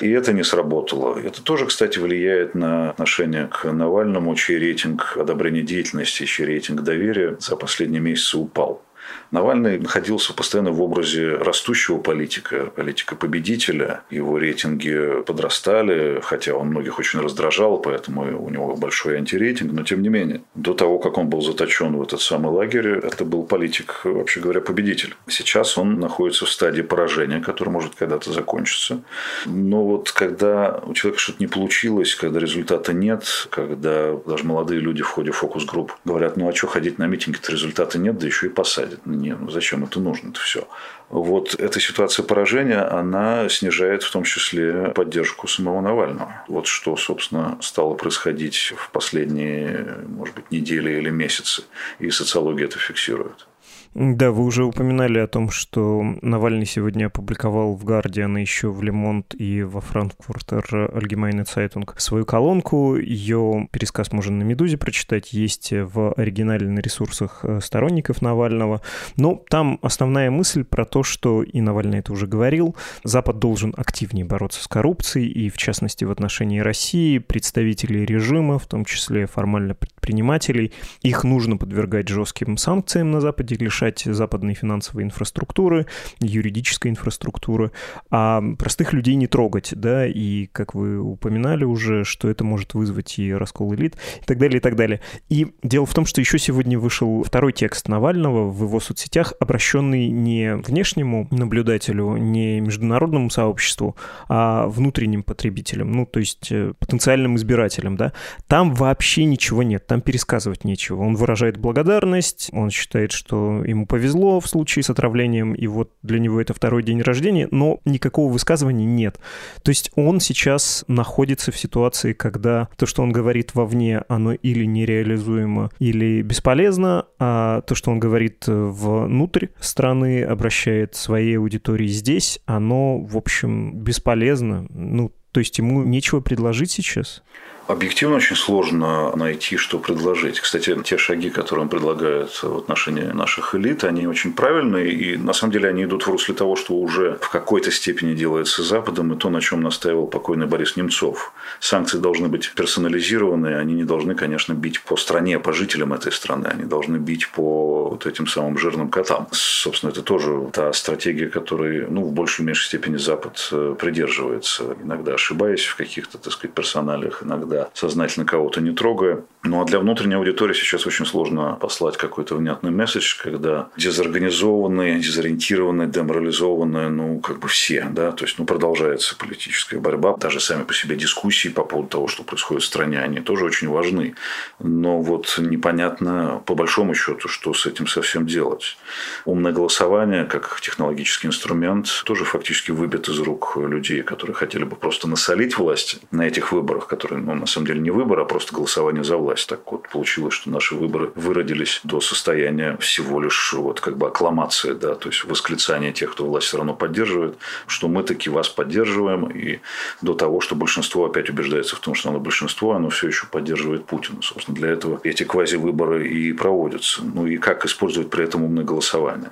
И 0.00 0.10
это 0.10 0.32
не 0.32 0.42
сработало. 0.42 1.16
Это 1.18 1.42
тоже, 1.42 1.66
кстати, 1.66 2.00
влияет 2.00 2.56
на 2.56 2.90
отношение 2.90 3.46
к 3.46 3.70
Навальному, 3.70 4.34
чей 4.34 4.58
рейтинг 4.58 5.16
одобрения 5.16 5.62
деятельности, 5.62 6.24
чей 6.24 6.46
рейтинг 6.46 6.82
доверия 6.82 7.36
за 7.38 7.54
последние 7.54 8.00
месяцы 8.00 8.36
упал. 8.36 8.82
Навальный 9.30 9.78
находился 9.78 10.32
постоянно 10.32 10.70
в 10.70 10.80
образе 10.80 11.36
растущего 11.36 11.98
политика, 11.98 12.66
политика 12.66 13.16
победителя. 13.16 14.02
Его 14.10 14.38
рейтинги 14.38 15.22
подрастали, 15.26 16.20
хотя 16.22 16.54
он 16.54 16.68
многих 16.68 16.98
очень 16.98 17.20
раздражал, 17.20 17.78
поэтому 17.78 18.22
у 18.44 18.50
него 18.50 18.76
большой 18.76 19.16
антирейтинг. 19.16 19.72
Но 19.72 19.82
тем 19.82 20.02
не 20.02 20.08
менее, 20.08 20.42
до 20.54 20.74
того, 20.74 20.98
как 20.98 21.18
он 21.18 21.28
был 21.28 21.42
заточен 21.42 21.96
в 21.96 22.02
этот 22.02 22.20
самый 22.20 22.52
лагерь, 22.52 22.88
это 22.90 23.24
был 23.24 23.42
политик, 23.42 24.02
вообще 24.04 24.40
говоря, 24.40 24.60
победитель. 24.60 25.16
Сейчас 25.26 25.78
он 25.78 25.98
находится 25.98 26.46
в 26.46 26.50
стадии 26.50 26.82
поражения, 26.82 27.40
которое 27.40 27.72
может 27.72 27.94
когда-то 27.94 28.32
закончиться. 28.32 29.02
Но 29.46 29.84
вот 29.84 30.12
когда 30.12 30.80
у 30.86 30.94
человека 30.94 31.20
что-то 31.20 31.38
не 31.40 31.48
получилось, 31.48 32.14
когда 32.14 32.38
результата 32.38 32.92
нет, 32.92 33.48
когда 33.50 34.14
даже 34.26 34.44
молодые 34.44 34.80
люди 34.80 35.02
в 35.02 35.08
ходе 35.08 35.32
фокус-групп 35.32 35.96
говорят, 36.04 36.36
ну 36.36 36.48
а 36.48 36.54
что 36.54 36.68
ходить 36.68 36.98
на 36.98 37.06
митинги-то 37.06 37.50
результата 37.50 37.98
нет, 37.98 38.18
да 38.18 38.26
еще 38.26 38.46
и 38.46 38.50
посадят 38.50 38.93
не, 39.04 39.34
ну 39.34 39.50
зачем 39.50 39.84
это 39.84 40.00
нужно, 40.00 40.30
это 40.30 40.40
все. 40.40 40.68
Вот 41.10 41.54
эта 41.54 41.80
ситуация 41.80 42.24
поражения, 42.24 42.80
она 42.80 43.48
снижает 43.48 44.02
в 44.02 44.10
том 44.10 44.24
числе 44.24 44.88
поддержку 44.94 45.46
самого 45.46 45.80
Навального. 45.80 46.44
Вот 46.48 46.66
что, 46.66 46.96
собственно, 46.96 47.58
стало 47.60 47.94
происходить 47.94 48.72
в 48.76 48.90
последние, 48.90 49.98
может 50.08 50.34
быть, 50.34 50.50
недели 50.50 50.92
или 50.98 51.10
месяцы. 51.10 51.64
И 51.98 52.10
социология 52.10 52.66
это 52.66 52.78
фиксирует. 52.78 53.46
Да, 53.94 54.32
вы 54.32 54.44
уже 54.44 54.64
упоминали 54.64 55.20
о 55.20 55.28
том, 55.28 55.50
что 55.50 56.02
Навальный 56.20 56.66
сегодня 56.66 57.06
опубликовал 57.06 57.76
в 57.76 57.84
Гардиан, 57.84 58.36
еще 58.36 58.72
в 58.72 58.82
Лемонт 58.82 59.36
и 59.38 59.62
во 59.62 59.80
Франкфуртер 59.80 60.90
Allgemeine 60.92 61.44
Zeitung 61.44 61.88
свою 61.96 62.24
колонку. 62.24 62.96
Ее 62.96 63.68
пересказ 63.70 64.10
можно 64.10 64.38
на 64.38 64.42
«Медузе» 64.42 64.78
прочитать, 64.78 65.32
есть 65.32 65.70
в 65.70 66.12
оригинале 66.14 66.68
на 66.68 66.80
ресурсах 66.80 67.44
э, 67.44 67.60
сторонников 67.62 68.20
Навального. 68.20 68.82
Но 69.16 69.40
там 69.48 69.78
основная 69.80 70.28
мысль 70.28 70.64
про 70.64 70.84
то, 70.84 71.04
что, 71.04 71.44
и 71.44 71.60
Навальный 71.60 72.00
это 72.00 72.12
уже 72.12 72.26
говорил, 72.26 72.74
Запад 73.04 73.38
должен 73.38 73.74
активнее 73.76 74.24
бороться 74.24 74.60
с 74.60 74.66
коррупцией, 74.66 75.28
и 75.28 75.48
в 75.50 75.56
частности 75.56 76.02
в 76.02 76.10
отношении 76.10 76.58
России, 76.58 77.18
представителей 77.18 78.04
режима, 78.04 78.58
в 78.58 78.66
том 78.66 78.84
числе 78.84 79.26
формально 79.26 79.76
предпринимателей, 79.76 80.72
их 81.02 81.22
нужно 81.22 81.56
подвергать 81.56 82.08
жестким 82.08 82.56
санкциям 82.56 83.12
на 83.12 83.20
Западе, 83.20 83.54
лишать 83.54 83.83
улучшать 83.84 84.02
западные 84.04 84.54
финансовые 84.54 85.04
инфраструктуры, 85.04 85.86
юридической 86.20 86.90
инфраструктуры, 86.90 87.72
а 88.10 88.42
простых 88.58 88.92
людей 88.92 89.14
не 89.14 89.26
трогать, 89.26 89.72
да, 89.74 90.06
и, 90.06 90.46
как 90.46 90.74
вы 90.74 91.00
упоминали 91.00 91.64
уже, 91.64 92.04
что 92.04 92.28
это 92.28 92.44
может 92.44 92.74
вызвать 92.74 93.18
и 93.18 93.32
раскол 93.32 93.74
элит, 93.74 93.96
и 94.22 94.24
так 94.24 94.38
далее, 94.38 94.58
и 94.58 94.60
так 94.60 94.76
далее. 94.76 95.00
И 95.28 95.54
дело 95.62 95.86
в 95.86 95.94
том, 95.94 96.06
что 96.06 96.20
еще 96.20 96.38
сегодня 96.38 96.78
вышел 96.78 97.22
второй 97.24 97.52
текст 97.52 97.88
Навального 97.88 98.50
в 98.50 98.62
его 98.62 98.80
соцсетях, 98.80 99.34
обращенный 99.40 100.08
не 100.08 100.56
внешнему 100.56 101.28
наблюдателю, 101.30 102.16
не 102.16 102.60
международному 102.60 103.30
сообществу, 103.30 103.96
а 104.28 104.66
внутренним 104.66 105.22
потребителям, 105.22 105.92
ну, 105.92 106.06
то 106.06 106.20
есть 106.20 106.50
э, 106.50 106.72
потенциальным 106.78 107.36
избирателям, 107.36 107.96
да. 107.96 108.12
Там 108.46 108.74
вообще 108.74 109.24
ничего 109.24 109.62
нет, 109.62 109.86
там 109.86 110.00
пересказывать 110.00 110.64
нечего. 110.64 111.02
Он 111.02 111.16
выражает 111.16 111.56
благодарность, 111.56 112.50
он 112.52 112.70
считает, 112.70 113.12
что 113.12 113.62
ему 113.74 113.86
повезло 113.86 114.40
в 114.40 114.46
случае 114.46 114.82
с 114.82 114.90
отравлением, 114.90 115.54
и 115.54 115.66
вот 115.66 115.90
для 116.02 116.18
него 116.18 116.40
это 116.40 116.54
второй 116.54 116.82
день 116.82 117.02
рождения, 117.02 117.48
но 117.50 117.80
никакого 117.84 118.32
высказывания 118.32 118.86
нет. 118.86 119.18
То 119.62 119.70
есть 119.70 119.90
он 119.94 120.20
сейчас 120.20 120.84
находится 120.88 121.52
в 121.52 121.58
ситуации, 121.58 122.12
когда 122.12 122.68
то, 122.76 122.86
что 122.86 123.02
он 123.02 123.12
говорит 123.12 123.54
вовне, 123.54 124.02
оно 124.08 124.32
или 124.32 124.64
нереализуемо, 124.64 125.70
или 125.78 126.22
бесполезно, 126.22 127.06
а 127.18 127.60
то, 127.62 127.74
что 127.74 127.90
он 127.90 128.00
говорит 128.00 128.44
внутрь 128.46 129.48
страны, 129.60 130.22
обращает 130.22 130.94
своей 130.94 131.38
аудитории 131.38 131.88
здесь, 131.88 132.40
оно, 132.46 132.98
в 132.98 133.16
общем, 133.16 133.78
бесполезно. 133.80 134.66
Ну, 134.70 135.12
то 135.32 135.40
есть 135.40 135.58
ему 135.58 135.82
нечего 135.82 136.20
предложить 136.20 136.70
сейчас? 136.70 137.22
Объективно 137.66 138.16
очень 138.16 138.36
сложно 138.36 139.16
найти, 139.16 139.56
что 139.56 139.78
предложить. 139.78 140.38
Кстати, 140.38 140.76
те 140.84 140.98
шаги, 140.98 141.30
которые 141.30 141.62
он 141.62 141.68
предлагает 141.70 142.30
в 142.42 142.58
отношении 142.58 143.04
наших 143.04 143.54
элит, 143.54 143.84
они 143.84 144.06
очень 144.06 144.34
правильные, 144.34 144.92
и 144.92 145.16
на 145.16 145.32
самом 145.32 145.52
деле 145.52 145.70
они 145.70 145.84
идут 145.84 146.06
в 146.06 146.10
русле 146.10 146.34
того, 146.34 146.56
что 146.56 146.74
уже 146.74 147.18
в 147.22 147.30
какой-то 147.30 147.70
степени 147.70 148.14
делается 148.14 148.62
Западом, 148.62 149.14
и 149.14 149.16
то, 149.16 149.30
на 149.30 149.40
чем 149.40 149.62
настаивал 149.62 150.06
покойный 150.06 150.46
Борис 150.46 150.76
Немцов. 150.76 151.32
Санкции 151.58 151.96
должны 151.96 152.28
быть 152.28 152.52
персонализированы, 152.54 153.56
они 153.56 153.72
не 153.72 153.84
должны, 153.84 154.14
конечно, 154.14 154.52
бить 154.52 154.82
по 154.82 154.98
стране, 154.98 155.38
по 155.38 155.54
жителям 155.54 155.94
этой 155.94 156.12
страны, 156.12 156.48
они 156.48 156.64
должны 156.64 156.98
бить 156.98 157.30
по 157.30 157.88
вот 157.88 158.04
этим 158.04 158.26
самым 158.26 158.58
жирным 158.58 158.90
котам. 158.90 159.26
Собственно, 159.32 159.90
это 159.90 160.02
тоже 160.02 160.50
та 160.52 160.70
стратегия, 160.74 161.28
которой 161.28 161.86
ну, 161.88 162.02
в 162.02 162.12
большей 162.12 162.42
или 162.42 162.48
меньшей 162.48 162.66
степени 162.66 162.98
Запад 162.98 163.48
э, 163.52 163.74
придерживается, 163.78 164.76
иногда 164.82 165.14
ошибаясь 165.14 165.64
в 165.64 165.76
каких-то, 165.76 166.18
так 166.18 166.32
сказать, 166.32 166.54
персоналиях, 166.54 167.22
иногда 167.22 167.53
сознательно 167.74 168.26
кого-то 168.26 168.60
не 168.60 168.72
трогая. 168.72 169.22
Ну 169.46 169.60
а 169.60 169.66
для 169.66 169.78
внутренней 169.78 170.14
аудитории 170.14 170.54
сейчас 170.54 170.86
очень 170.86 171.04
сложно 171.04 171.58
послать 171.60 171.98
какой-то 171.98 172.34
внятный 172.34 172.70
месседж, 172.70 173.16
когда 173.22 173.68
дезорганизованные, 173.76 174.98
дезориентированные, 175.00 175.86
деморализованные, 175.86 176.88
ну, 176.88 177.20
как 177.20 177.40
бы 177.40 177.48
все, 177.48 177.86
да, 177.90 178.12
то 178.12 178.24
есть, 178.24 178.38
ну, 178.38 178.46
продолжается 178.46 179.14
политическая 179.18 179.78
борьба, 179.78 180.16
даже 180.16 180.40
сами 180.40 180.64
по 180.64 180.72
себе 180.72 180.96
дискуссии 180.96 181.48
по 181.48 181.62
поводу 181.62 181.88
того, 181.90 182.08
что 182.08 182.22
происходит 182.22 182.62
в 182.62 182.66
стране, 182.66 183.00
они 183.00 183.20
тоже 183.20 183.44
очень 183.44 183.68
важны. 183.68 184.14
Но 184.60 185.02
вот 185.02 185.34
непонятно, 185.38 186.42
по 186.46 186.54
большому 186.54 186.94
счету, 186.94 187.28
что 187.28 187.52
с 187.52 187.66
этим 187.66 187.86
совсем 187.86 188.26
делать. 188.26 188.78
Умное 189.26 189.52
голосование, 189.52 190.24
как 190.24 190.58
технологический 190.62 191.26
инструмент, 191.26 191.88
тоже 192.06 192.24
фактически 192.24 192.70
выбит 192.70 193.10
из 193.10 193.18
рук 193.18 193.58
людей, 193.58 194.00
которые 194.02 194.34
хотели 194.34 194.64
бы 194.64 194.76
просто 194.76 195.06
насолить 195.06 195.58
власти 195.58 195.98
на 196.10 196.26
этих 196.26 196.50
выборах, 196.50 196.86
которые, 196.86 197.20
ну, 197.20 197.34
на 197.34 197.46
самом 197.46 197.66
деле 197.66 197.80
не 197.80 197.90
выборы, 197.90 198.22
а 198.22 198.24
просто 198.24 198.54
голосование 198.54 199.04
за 199.04 199.18
власть. 199.18 199.33
Так 199.46 199.70
вот 199.72 199.88
получилось, 199.88 200.34
что 200.34 200.50
наши 200.50 200.74
выборы 200.74 201.10
выродились 201.14 201.80
до 201.84 202.00
состояния 202.00 202.76
всего 202.78 203.20
лишь 203.20 203.52
вот 203.52 203.80
как 203.80 203.96
бы 203.96 204.06
аккламации, 204.06 204.72
да, 204.72 204.94
то 204.94 205.08
есть 205.08 205.24
восклицания 205.24 205.92
тех, 205.92 206.12
кто 206.12 206.26
власть 206.26 206.46
все 206.46 206.58
равно 206.58 206.74
поддерживает, 206.74 207.36
что 207.66 207.88
мы 207.88 208.02
таки 208.02 208.30
вас 208.30 208.48
поддерживаем, 208.48 209.26
и 209.30 209.60
до 210.02 210.14
того, 210.14 210.40
что 210.40 210.54
большинство 210.54 211.06
опять 211.06 211.30
убеждается 211.30 211.76
в 211.76 211.80
том, 211.80 211.94
что 211.94 212.10
оно 212.10 212.20
большинство, 212.20 212.72
оно 212.72 212.90
все 212.90 213.08
еще 213.08 213.26
поддерживает 213.26 213.86
Путина. 213.86 214.22
Собственно, 214.22 214.56
для 214.56 214.70
этого 214.70 215.00
эти 215.04 215.24
квази-выборы 215.24 216.08
и 216.08 216.32
проводятся. 216.32 217.02
Ну 217.02 217.26
и 217.26 217.36
как 217.36 217.64
использовать 217.64 218.10
при 218.10 218.24
этом 218.24 218.44
умное 218.44 218.64
голосование? 218.64 219.30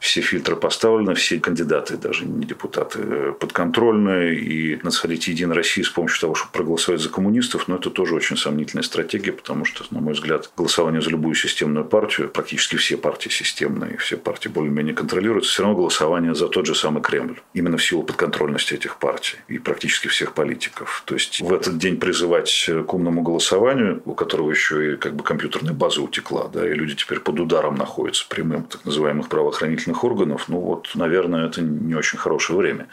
Все 0.00 0.22
фильтры 0.22 0.56
поставлены, 0.56 1.14
все 1.14 1.38
кандидаты, 1.38 1.96
даже 1.96 2.24
не 2.24 2.46
депутаты, 2.46 2.98
э, 3.02 3.32
подконтрольные. 3.38 4.38
И 4.40 4.80
насходить 4.82 5.28
Единой 5.28 5.56
России 5.56 5.82
с 5.82 5.90
помощью 5.90 6.20
того, 6.20 6.34
чтобы 6.34 6.52
проголосовать 6.52 7.00
за 7.00 7.10
коммунистов, 7.10 7.68
но 7.68 7.76
это 7.76 7.90
тоже 7.90 8.14
очень 8.14 8.36
сомнительная 8.36 8.82
стратегия, 8.82 9.32
потому 9.32 9.64
что, 9.64 9.84
на 9.90 10.00
мой 10.00 10.14
взгляд, 10.14 10.50
голосование 10.56 11.02
за 11.02 11.10
любую 11.10 11.34
системную 11.34 11.84
партию, 11.84 12.30
практически 12.30 12.76
все 12.76 12.96
партии 12.96 13.28
системные, 13.28 13.98
все 13.98 14.16
партии 14.16 14.48
более-менее 14.48 14.94
контролируются, 14.94 15.52
все 15.52 15.62
равно 15.62 15.76
голосование 15.76 16.34
за 16.34 16.48
тот 16.48 16.66
же 16.66 16.74
самый 16.74 17.02
Кремль. 17.02 17.40
Именно 17.52 17.76
в 17.76 17.84
силу 17.84 18.02
подконтрольности 18.02 18.74
этих 18.74 18.96
партий 18.96 19.36
и 19.48 19.58
практически 19.58 20.08
всех 20.08 20.32
политиков. 20.32 21.02
То 21.04 21.14
есть 21.14 21.40
в 21.40 21.52
этот 21.52 21.76
день 21.78 21.98
призывать 21.98 22.70
к 22.86 22.94
умному 22.94 23.22
голосованию, 23.22 24.00
у 24.06 24.14
которого 24.14 24.50
еще 24.50 24.94
и 24.94 24.96
как 24.96 25.14
бы 25.14 25.22
компьютерная 25.22 25.74
база 25.74 26.00
утекла, 26.00 26.48
да, 26.48 26.66
и 26.66 26.72
люди 26.72 26.94
теперь 26.94 27.20
под 27.20 27.38
ударом 27.38 27.74
находятся 27.74 28.26
прямым 28.28 28.64
так 28.64 28.84
называемых 28.84 29.28
правоохранительных 29.28 29.89
правоохранительных 29.90 30.04
органов, 30.04 30.48
ну 30.48 30.60
вот, 30.60 30.90
наверное, 30.94 31.46
это 31.46 31.62
не 31.62 31.94
очень 31.94 32.18
хорошее 32.18 32.58
время. 32.58 32.88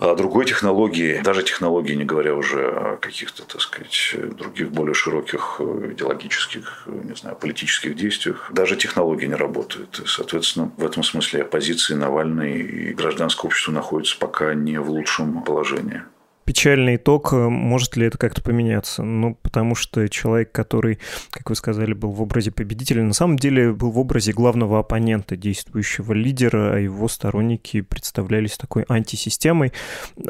А 0.00 0.14
другой 0.14 0.44
технологии, 0.44 1.20
даже 1.22 1.42
технологии, 1.42 1.94
не 1.94 2.04
говоря 2.04 2.34
уже 2.34 2.68
о 2.68 2.96
каких-то, 2.96 3.42
так 3.44 3.60
сказать, 3.60 4.14
других 4.36 4.70
более 4.70 4.94
широких 4.94 5.60
идеологических, 5.60 6.84
не 6.86 7.14
знаю, 7.14 7.36
политических 7.36 7.94
действиях, 7.94 8.50
даже 8.52 8.76
технологии 8.76 9.26
не 9.26 9.36
работают. 9.36 10.00
И, 10.00 10.06
соответственно, 10.06 10.70
в 10.76 10.84
этом 10.84 11.02
смысле 11.02 11.42
оппозиции 11.42 11.94
Навальный 11.94 12.60
и 12.60 12.94
гражданское 12.94 13.46
общество 13.46 13.72
находятся 13.72 14.18
пока 14.18 14.54
не 14.54 14.78
в 14.78 14.90
лучшем 14.90 15.42
положении 15.42 16.02
печальный 16.50 16.96
итог, 16.96 17.32
э, 17.32 17.48
может 17.48 17.96
ли 17.96 18.06
это 18.06 18.18
как-то 18.18 18.42
поменяться? 18.42 19.04
Ну, 19.04 19.36
потому 19.40 19.76
что 19.76 20.08
человек, 20.08 20.50
который, 20.50 20.98
как 21.30 21.48
вы 21.48 21.54
сказали, 21.54 21.92
был 21.92 22.10
в 22.10 22.20
образе 22.20 22.50
победителя, 22.50 23.04
на 23.04 23.12
самом 23.12 23.38
деле 23.38 23.72
был 23.72 23.92
в 23.92 23.98
образе 24.00 24.32
главного 24.32 24.80
оппонента, 24.80 25.36
действующего 25.36 26.12
лидера, 26.12 26.74
а 26.74 26.78
его 26.80 27.06
сторонники 27.06 27.82
представлялись 27.82 28.56
такой 28.56 28.84
антисистемой. 28.88 29.72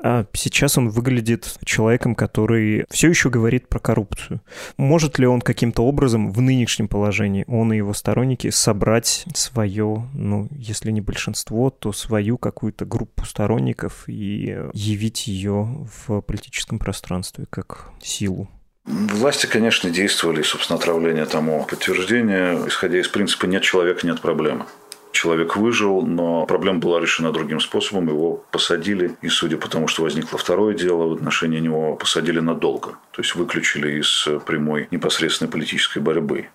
А 0.02 0.26
сейчас 0.34 0.76
он 0.76 0.90
выглядит 0.90 1.58
человеком, 1.64 2.14
который 2.14 2.84
все 2.90 3.08
еще 3.08 3.30
говорит 3.30 3.70
про 3.70 3.78
коррупцию. 3.78 4.42
Может 4.76 5.18
ли 5.18 5.26
он 5.26 5.40
каким-то 5.40 5.86
образом 5.86 6.32
в 6.32 6.42
нынешнем 6.42 6.88
положении, 6.88 7.46
он 7.48 7.72
и 7.72 7.78
его 7.78 7.94
сторонники, 7.94 8.50
собрать 8.50 9.24
свое, 9.32 10.06
ну, 10.12 10.48
если 10.52 10.90
не 10.90 11.00
большинство, 11.00 11.70
то 11.70 11.94
свою 11.94 12.36
какую-то 12.36 12.84
группу 12.84 13.24
сторонников 13.24 14.04
и 14.06 14.58
явить 14.74 15.26
ее 15.26 15.88
в 16.06 16.09
в 16.18 16.22
политическом 16.22 16.78
пространстве 16.78 17.46
как 17.48 17.90
силу? 18.02 18.48
Власти, 18.84 19.46
конечно, 19.46 19.90
действовали, 19.90 20.42
собственно, 20.42 20.78
отравление 20.78 21.26
тому 21.26 21.64
подтверждение, 21.64 22.60
исходя 22.66 22.98
из 22.98 23.08
принципа 23.08 23.46
«нет 23.46 23.62
человека, 23.62 24.06
нет 24.06 24.20
проблемы». 24.20 24.66
Человек 25.12 25.56
выжил, 25.56 26.02
но 26.02 26.46
проблема 26.46 26.78
была 26.78 27.00
решена 27.00 27.32
другим 27.32 27.60
способом. 27.60 28.08
Его 28.08 28.44
посадили, 28.52 29.16
и 29.22 29.28
судя 29.28 29.58
по 29.58 29.68
тому, 29.68 29.88
что 29.88 30.02
возникло 30.02 30.38
второе 30.38 30.74
дело, 30.74 31.08
в 31.08 31.12
отношении 31.14 31.58
него 31.58 31.96
посадили 31.96 32.38
надолго. 32.38 32.92
То 33.10 33.20
есть 33.20 33.34
выключили 33.34 34.00
из 34.00 34.28
прямой 34.46 34.86
непосредственной 34.92 35.50
политической 35.50 35.98
борьбы. 35.98 36.48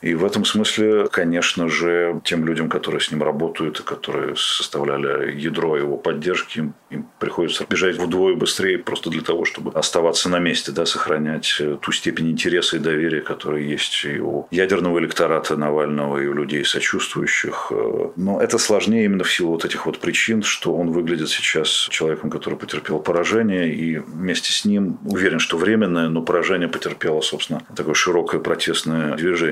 И 0.00 0.14
в 0.14 0.24
этом 0.24 0.44
смысле, 0.44 1.08
конечно 1.08 1.68
же, 1.68 2.20
тем 2.24 2.46
людям, 2.46 2.68
которые 2.70 3.00
с 3.00 3.10
ним 3.10 3.22
работают 3.22 3.80
и 3.80 3.82
которые 3.82 4.34
составляли 4.36 5.38
ядро 5.38 5.76
его 5.76 5.96
поддержки, 5.96 6.58
им, 6.58 6.74
им 6.88 7.06
приходится 7.18 7.66
бежать 7.68 7.96
вдвое 7.96 8.34
быстрее 8.34 8.78
просто 8.78 9.10
для 9.10 9.20
того, 9.20 9.44
чтобы 9.44 9.72
оставаться 9.72 10.30
на 10.30 10.38
месте, 10.38 10.72
да, 10.72 10.86
сохранять 10.86 11.56
э, 11.60 11.76
ту 11.80 11.92
степень 11.92 12.30
интереса 12.30 12.76
и 12.76 12.80
доверия, 12.80 13.20
которая 13.20 13.60
есть 13.60 14.04
и 14.04 14.20
у 14.20 14.46
ядерного 14.50 14.98
электората 14.98 15.56
Навального, 15.56 16.18
и 16.18 16.26
у 16.26 16.32
людей 16.32 16.64
сочувствующих. 16.64 17.66
Э, 17.70 18.10
но 18.16 18.40
это 18.40 18.56
сложнее 18.56 19.04
именно 19.04 19.24
в 19.24 19.32
силу 19.32 19.52
вот 19.52 19.66
этих 19.66 19.84
вот 19.84 19.98
причин, 19.98 20.42
что 20.42 20.74
он 20.74 20.90
выглядит 20.90 21.28
сейчас 21.28 21.88
человеком, 21.90 22.30
который 22.30 22.58
потерпел 22.58 23.00
поражение, 23.00 23.74
и 23.74 23.98
вместе 23.98 24.52
с 24.52 24.64
ним 24.64 24.98
уверен, 25.04 25.40
что 25.40 25.58
временное, 25.58 26.08
но 26.08 26.22
поражение 26.22 26.68
потерпело, 26.68 27.20
собственно, 27.20 27.62
такое 27.76 27.94
широкое 27.94 28.40
протестное 28.40 29.16
движение. 29.16 29.49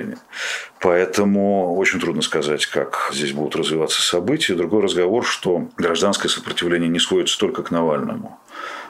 Поэтому 0.80 1.74
очень 1.76 2.00
трудно 2.00 2.22
сказать, 2.22 2.66
как 2.66 3.10
здесь 3.12 3.32
будут 3.32 3.56
развиваться 3.56 4.00
события. 4.00 4.54
Другой 4.54 4.82
разговор, 4.82 5.24
что 5.24 5.68
гражданское 5.76 6.28
сопротивление 6.28 6.88
не 6.88 7.00
сводится 7.00 7.38
только 7.38 7.62
к 7.62 7.70
Навальному. 7.70 8.38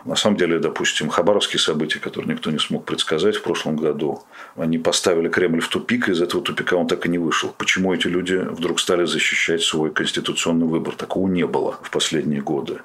На 0.04 0.16
самом 0.16 0.36
деле, 0.36 0.58
допустим, 0.58 1.08
хабаровские 1.08 1.60
события, 1.60 1.98
которые 1.98 2.32
никто 2.32 2.50
не 2.50 2.58
смог 2.58 2.84
предсказать 2.84 3.36
в 3.36 3.42
прошлом 3.42 3.76
году, 3.76 4.22
они 4.56 4.78
поставили 4.78 5.28
Кремль 5.28 5.60
в 5.60 5.68
тупик, 5.68 6.08
и 6.08 6.12
из 6.12 6.22
этого 6.22 6.42
тупика 6.42 6.76
он 6.76 6.86
так 6.86 7.04
и 7.06 7.08
не 7.08 7.18
вышел. 7.18 7.54
Почему 7.58 7.92
эти 7.92 8.06
люди 8.06 8.36
вдруг 8.36 8.80
стали 8.80 9.04
защищать 9.04 9.62
свой 9.62 9.90
конституционный 9.90 10.66
выбор? 10.66 10.94
Такого 10.94 11.28
не 11.28 11.46
было 11.46 11.78
в 11.82 11.90
последние 11.90 12.40
годы. 12.40 12.80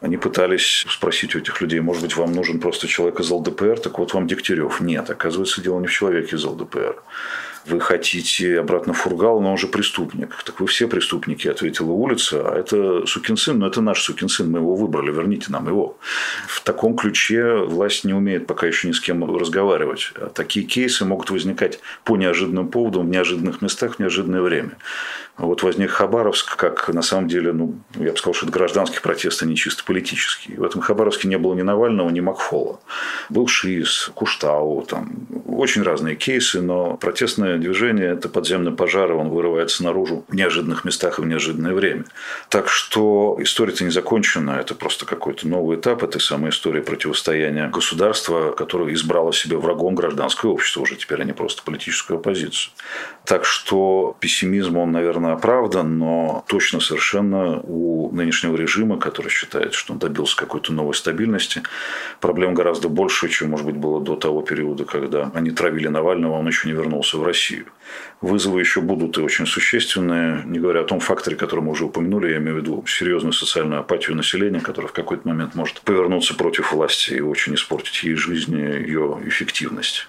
Они 0.00 0.16
пытались 0.16 0.86
спросить 0.88 1.34
у 1.34 1.38
этих 1.38 1.60
людей, 1.60 1.80
может 1.80 2.02
быть, 2.02 2.16
вам 2.16 2.32
нужен 2.32 2.60
просто 2.60 2.86
человек 2.86 3.20
из 3.20 3.30
ЛДПР, 3.30 3.80
так 3.80 3.98
вот 3.98 4.14
вам 4.14 4.26
Дегтярев. 4.26 4.80
Нет, 4.80 5.10
оказывается, 5.10 5.62
дело 5.62 5.80
не 5.80 5.86
в 5.86 5.92
человеке 5.92 6.36
из 6.36 6.44
ЛДПР 6.44 7.02
вы 7.66 7.80
хотите 7.80 8.58
обратно 8.60 8.92
Фургал, 8.92 9.40
но 9.40 9.52
он 9.52 9.58
же 9.58 9.66
преступник. 9.66 10.34
Так 10.44 10.60
вы 10.60 10.66
все 10.66 10.88
преступники, 10.88 11.48
ответила 11.48 11.92
улица, 11.92 12.48
а 12.48 12.58
это 12.58 13.06
сукин 13.06 13.36
сын, 13.36 13.58
но 13.58 13.66
это 13.66 13.80
наш 13.80 14.02
сукин 14.02 14.28
сын, 14.28 14.50
мы 14.50 14.58
его 14.58 14.74
выбрали, 14.74 15.12
верните 15.12 15.46
нам 15.48 15.68
его. 15.68 15.96
В 16.46 16.60
таком 16.62 16.96
ключе 16.96 17.56
власть 17.56 18.04
не 18.04 18.14
умеет 18.14 18.46
пока 18.46 18.66
еще 18.66 18.88
ни 18.88 18.92
с 18.92 19.00
кем 19.00 19.24
разговаривать. 19.36 20.12
А 20.16 20.30
такие 20.30 20.64
кейсы 20.66 21.04
могут 21.04 21.30
возникать 21.30 21.80
по 22.04 22.16
неожиданным 22.16 22.68
поводам, 22.68 23.06
в 23.06 23.10
неожиданных 23.10 23.62
местах, 23.62 23.96
в 23.96 23.98
неожиданное 23.98 24.42
время. 24.42 24.76
Вот 25.40 25.62
возник 25.62 25.90
Хабаровск, 25.90 26.56
как 26.56 26.88
на 26.88 27.02
самом 27.02 27.26
деле, 27.26 27.52
ну, 27.52 27.74
я 27.96 28.12
бы 28.12 28.16
сказал, 28.16 28.34
что 28.34 28.46
это 28.46 28.52
гражданский 28.52 29.00
протест, 29.00 29.42
а 29.42 29.46
не 29.46 29.56
чисто 29.56 29.84
политический. 29.84 30.54
В 30.54 30.62
этом 30.62 30.82
Хабаровске 30.82 31.28
не 31.28 31.38
было 31.38 31.54
ни 31.54 31.62
Навального, 31.62 32.10
ни 32.10 32.20
Макфола. 32.20 32.78
Был 33.30 33.48
ШИС, 33.48 34.10
Куштау, 34.14 34.82
там 34.82 35.26
очень 35.46 35.82
разные 35.82 36.14
кейсы, 36.14 36.60
но 36.60 36.96
протестное 36.96 37.56
движение– 37.56 38.08
это 38.12 38.28
подземный 38.28 38.72
пожар, 38.72 39.12
он 39.12 39.30
вырывается 39.30 39.82
наружу 39.82 40.24
в 40.28 40.34
неожиданных 40.34 40.84
местах 40.84 41.18
и 41.18 41.22
в 41.22 41.26
неожиданное 41.26 41.72
время. 41.72 42.04
Так 42.50 42.68
что 42.68 43.36
история-то 43.40 43.84
не 43.84 43.90
закончена, 43.90 44.52
это 44.60 44.74
просто 44.74 45.06
какой-то 45.06 45.48
новый 45.48 45.78
этап 45.78 46.02
этой 46.02 46.20
самой 46.20 46.50
истории 46.50 46.80
противостояния 46.80 47.68
государства, 47.68 48.52
которое 48.52 48.92
избрало 48.94 49.32
себе 49.32 49.56
врагом 49.56 49.94
гражданское 49.94 50.48
общество, 50.48 50.82
уже 50.82 50.96
теперь, 50.96 51.22
а 51.22 51.24
не 51.24 51.32
просто 51.32 51.62
политическую 51.62 52.18
оппозицию. 52.18 52.72
Так 53.24 53.44
что 53.44 54.16
пессимизм, 54.20 54.76
он, 54.76 54.92
наверное, 54.92 55.29
оправдан, 55.32 55.98
но 55.98 56.44
точно 56.48 56.80
совершенно 56.80 57.60
у 57.60 58.10
нынешнего 58.12 58.56
режима, 58.56 58.98
который 58.98 59.28
считает, 59.28 59.74
что 59.74 59.92
он 59.92 59.98
добился 59.98 60.36
какой-то 60.36 60.72
новой 60.72 60.94
стабильности, 60.94 61.62
проблем 62.20 62.54
гораздо 62.54 62.88
больше, 62.88 63.28
чем, 63.28 63.50
может 63.50 63.66
быть, 63.66 63.76
было 63.76 64.00
до 64.00 64.16
того 64.16 64.42
периода, 64.42 64.84
когда 64.84 65.30
они 65.34 65.50
травили 65.50 65.88
Навального, 65.88 66.38
он 66.38 66.46
еще 66.46 66.68
не 66.68 66.74
вернулся 66.74 67.18
в 67.18 67.24
Россию. 67.24 67.66
Вызовы 68.20 68.60
еще 68.60 68.80
будут 68.80 69.18
и 69.18 69.20
очень 69.20 69.46
существенные, 69.46 70.42
не 70.44 70.58
говоря 70.58 70.80
о 70.80 70.84
том 70.84 71.00
факторе, 71.00 71.36
который 71.36 71.60
мы 71.60 71.72
уже 71.72 71.84
упомянули, 71.84 72.30
я 72.30 72.38
имею 72.38 72.56
в 72.56 72.58
виду 72.58 72.84
серьезную 72.86 73.32
социальную 73.32 73.80
апатию 73.80 74.16
населения, 74.16 74.60
которая 74.60 74.88
в 74.88 74.92
какой-то 74.92 75.26
момент 75.26 75.54
может 75.54 75.80
повернуться 75.80 76.34
против 76.34 76.72
власти 76.72 77.14
и 77.14 77.20
очень 77.20 77.54
испортить 77.54 78.02
ей 78.02 78.14
жизнь, 78.14 78.56
ее 78.56 79.18
эффективность. 79.24 80.08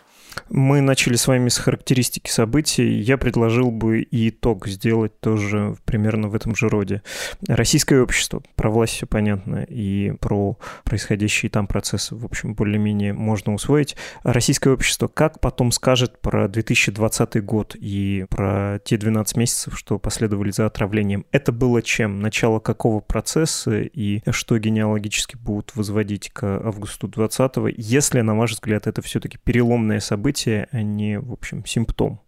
Мы 0.50 0.82
начали 0.82 1.16
с 1.16 1.28
вами 1.28 1.50
с 1.50 1.58
характеристики 1.58 2.30
событий. 2.30 3.00
Я 3.00 3.18
предложил 3.18 3.72
бы 3.72 4.02
и 4.02 4.30
итог 4.30 4.68
сделать 4.68 5.20
тоже 5.20 5.76
примерно 5.86 6.28
в 6.28 6.36
этом 6.36 6.56
же 6.56 6.70
роде. 6.70 7.02
Российское 7.48 8.02
общество, 8.02 8.42
про 8.56 8.70
власть 8.70 8.94
все 8.94 9.08
понятно, 9.08 9.66
и 9.68 10.14
про 10.20 10.58
происходящие 10.84 11.50
там 11.50 11.68
процессы, 11.68 12.16
в 12.16 12.26
общем, 12.26 12.54
более-менее 12.54 13.14
можно 13.14 13.54
усвоить. 13.54 13.96
Российское 14.24 14.72
общество 14.72 15.08
как 15.08 15.40
потом 15.40 15.72
скажет 15.72 16.20
про 16.22 16.48
2020 16.48 17.44
год 17.44 17.76
и 17.80 18.26
про 18.30 18.80
те 18.84 18.98
12 18.98 19.38
месяцев, 19.38 19.78
что 19.78 20.00
последовали 20.00 20.52
за 20.52 20.66
отравлением? 20.66 21.26
Это 21.32 21.52
было 21.52 21.82
чем? 21.82 22.20
Начало 22.20 22.60
какого 22.60 23.00
процесса 23.00 23.82
и 23.82 24.22
что 24.32 24.58
генеалогически 24.58 25.36
будут 25.36 25.76
возводить 25.76 26.30
к 26.32 26.44
августу 26.44 27.08
20 27.08 27.42
если, 27.78 28.22
на 28.22 28.36
ваш 28.36 28.52
взгляд, 28.52 28.88
это 28.88 29.02
все-таки 29.02 29.38
переломное 29.44 30.00
событие, 30.00 30.21
событие, 30.22 30.68
а 30.72 30.84
не, 30.84 31.20
в 31.20 31.34
общем, 31.34 31.66
симптом. 31.66 32.20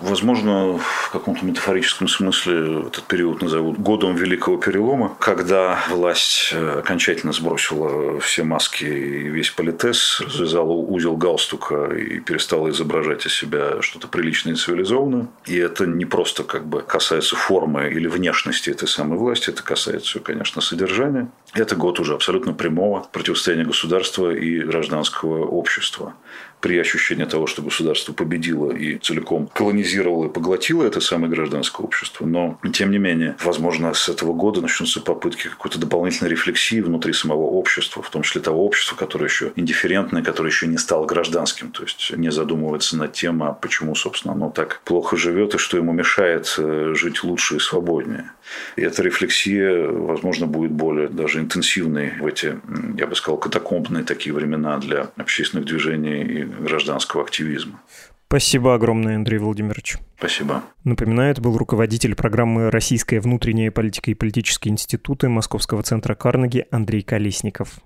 Возможно, 0.00 0.78
в 0.78 1.10
каком-то 1.12 1.44
метафорическом 1.44 2.08
смысле 2.08 2.86
этот 2.86 3.04
период 3.04 3.42
назовут 3.42 3.78
годом 3.78 4.14
Великого 4.14 4.56
Перелома, 4.56 5.14
когда 5.20 5.78
власть 5.90 6.52
э, 6.52 6.78
окончательно 6.78 7.34
сбросила 7.34 8.18
все 8.20 8.42
маски 8.42 8.84
и 8.84 9.28
весь 9.28 9.50
политес, 9.50 10.22
развязала 10.22 10.72
узел 10.72 11.18
галстука 11.18 11.94
и 11.94 12.18
перестала 12.20 12.70
изображать 12.70 13.26
из 13.26 13.34
себя 13.34 13.82
что-то 13.82 14.08
приличное 14.08 14.54
и 14.54 14.56
цивилизованное. 14.56 15.26
И 15.44 15.56
это 15.58 15.84
не 15.84 16.06
просто 16.06 16.44
как 16.44 16.66
бы 16.66 16.80
касается 16.80 17.36
формы 17.36 17.90
или 17.90 18.06
внешности 18.06 18.70
этой 18.70 18.88
самой 18.88 19.18
власти, 19.18 19.50
это 19.50 19.62
касается, 19.62 20.18
конечно, 20.20 20.62
содержания. 20.62 21.28
Это 21.52 21.76
год 21.76 22.00
уже 22.00 22.14
абсолютно 22.14 22.54
прямого 22.54 23.06
противостояния 23.12 23.66
государства 23.66 24.30
и 24.30 24.60
гражданского 24.60 25.44
общества 25.44 26.14
при 26.60 26.78
ощущении 26.78 27.24
того, 27.24 27.46
что 27.46 27.62
государство 27.62 28.12
победило 28.12 28.70
и 28.70 28.98
целиком 28.98 29.48
колонизировало 29.52 30.26
и 30.26 30.32
поглотило 30.32 30.84
это 30.84 31.00
самое 31.00 31.32
гражданское 31.32 31.82
общество. 31.82 32.26
Но, 32.26 32.58
тем 32.72 32.90
не 32.90 32.98
менее, 32.98 33.36
возможно, 33.42 33.92
с 33.94 34.08
этого 34.08 34.32
года 34.32 34.60
начнутся 34.60 35.00
попытки 35.00 35.48
какой-то 35.48 35.78
дополнительной 35.78 36.30
рефлексии 36.30 36.80
внутри 36.80 37.12
самого 37.12 37.42
общества, 37.42 38.02
в 38.02 38.10
том 38.10 38.22
числе 38.22 38.40
того 38.40 38.64
общества, 38.64 38.96
которое 38.96 39.26
еще 39.26 39.52
индифферентное, 39.56 40.22
которое 40.22 40.50
еще 40.50 40.66
не 40.66 40.78
стало 40.78 41.06
гражданским, 41.06 41.70
то 41.70 41.82
есть 41.82 42.12
не 42.16 42.30
задумывается 42.30 42.96
над 42.96 43.12
тем, 43.12 43.42
а 43.42 43.52
почему, 43.52 43.94
собственно, 43.94 44.34
оно 44.34 44.50
так 44.50 44.80
плохо 44.84 45.16
живет 45.16 45.54
и 45.54 45.58
что 45.58 45.76
ему 45.76 45.92
мешает 45.92 46.54
э, 46.58 46.94
жить 46.94 47.24
лучше 47.24 47.56
и 47.56 47.60
свободнее. 47.60 48.30
И 48.76 48.82
эта 48.82 49.02
рефлексия, 49.02 49.88
возможно, 49.88 50.46
будет 50.46 50.72
более 50.72 51.08
даже 51.08 51.40
интенсивной 51.40 52.12
в 52.18 52.26
эти, 52.26 52.58
я 52.96 53.06
бы 53.06 53.14
сказал, 53.14 53.38
катакомбные 53.38 54.04
такие 54.04 54.34
времена 54.34 54.78
для 54.78 55.10
общественных 55.16 55.66
движений 55.66 56.22
и 56.22 56.44
гражданского 56.44 57.22
активизма. 57.22 57.80
Спасибо 58.28 58.74
огромное, 58.74 59.16
Андрей 59.16 59.38
Владимирович. 59.38 59.96
Спасибо. 60.16 60.62
Напоминаю, 60.84 61.32
это 61.32 61.42
был 61.42 61.58
руководитель 61.58 62.14
программы 62.14 62.70
«Российская 62.70 63.18
внутренняя 63.20 63.72
политика 63.72 64.12
и 64.12 64.14
политические 64.14 64.72
институты» 64.72 65.28
Московского 65.28 65.82
центра 65.82 66.14
Карнеги 66.14 66.64
Андрей 66.70 67.02
Колесников. 67.02 67.80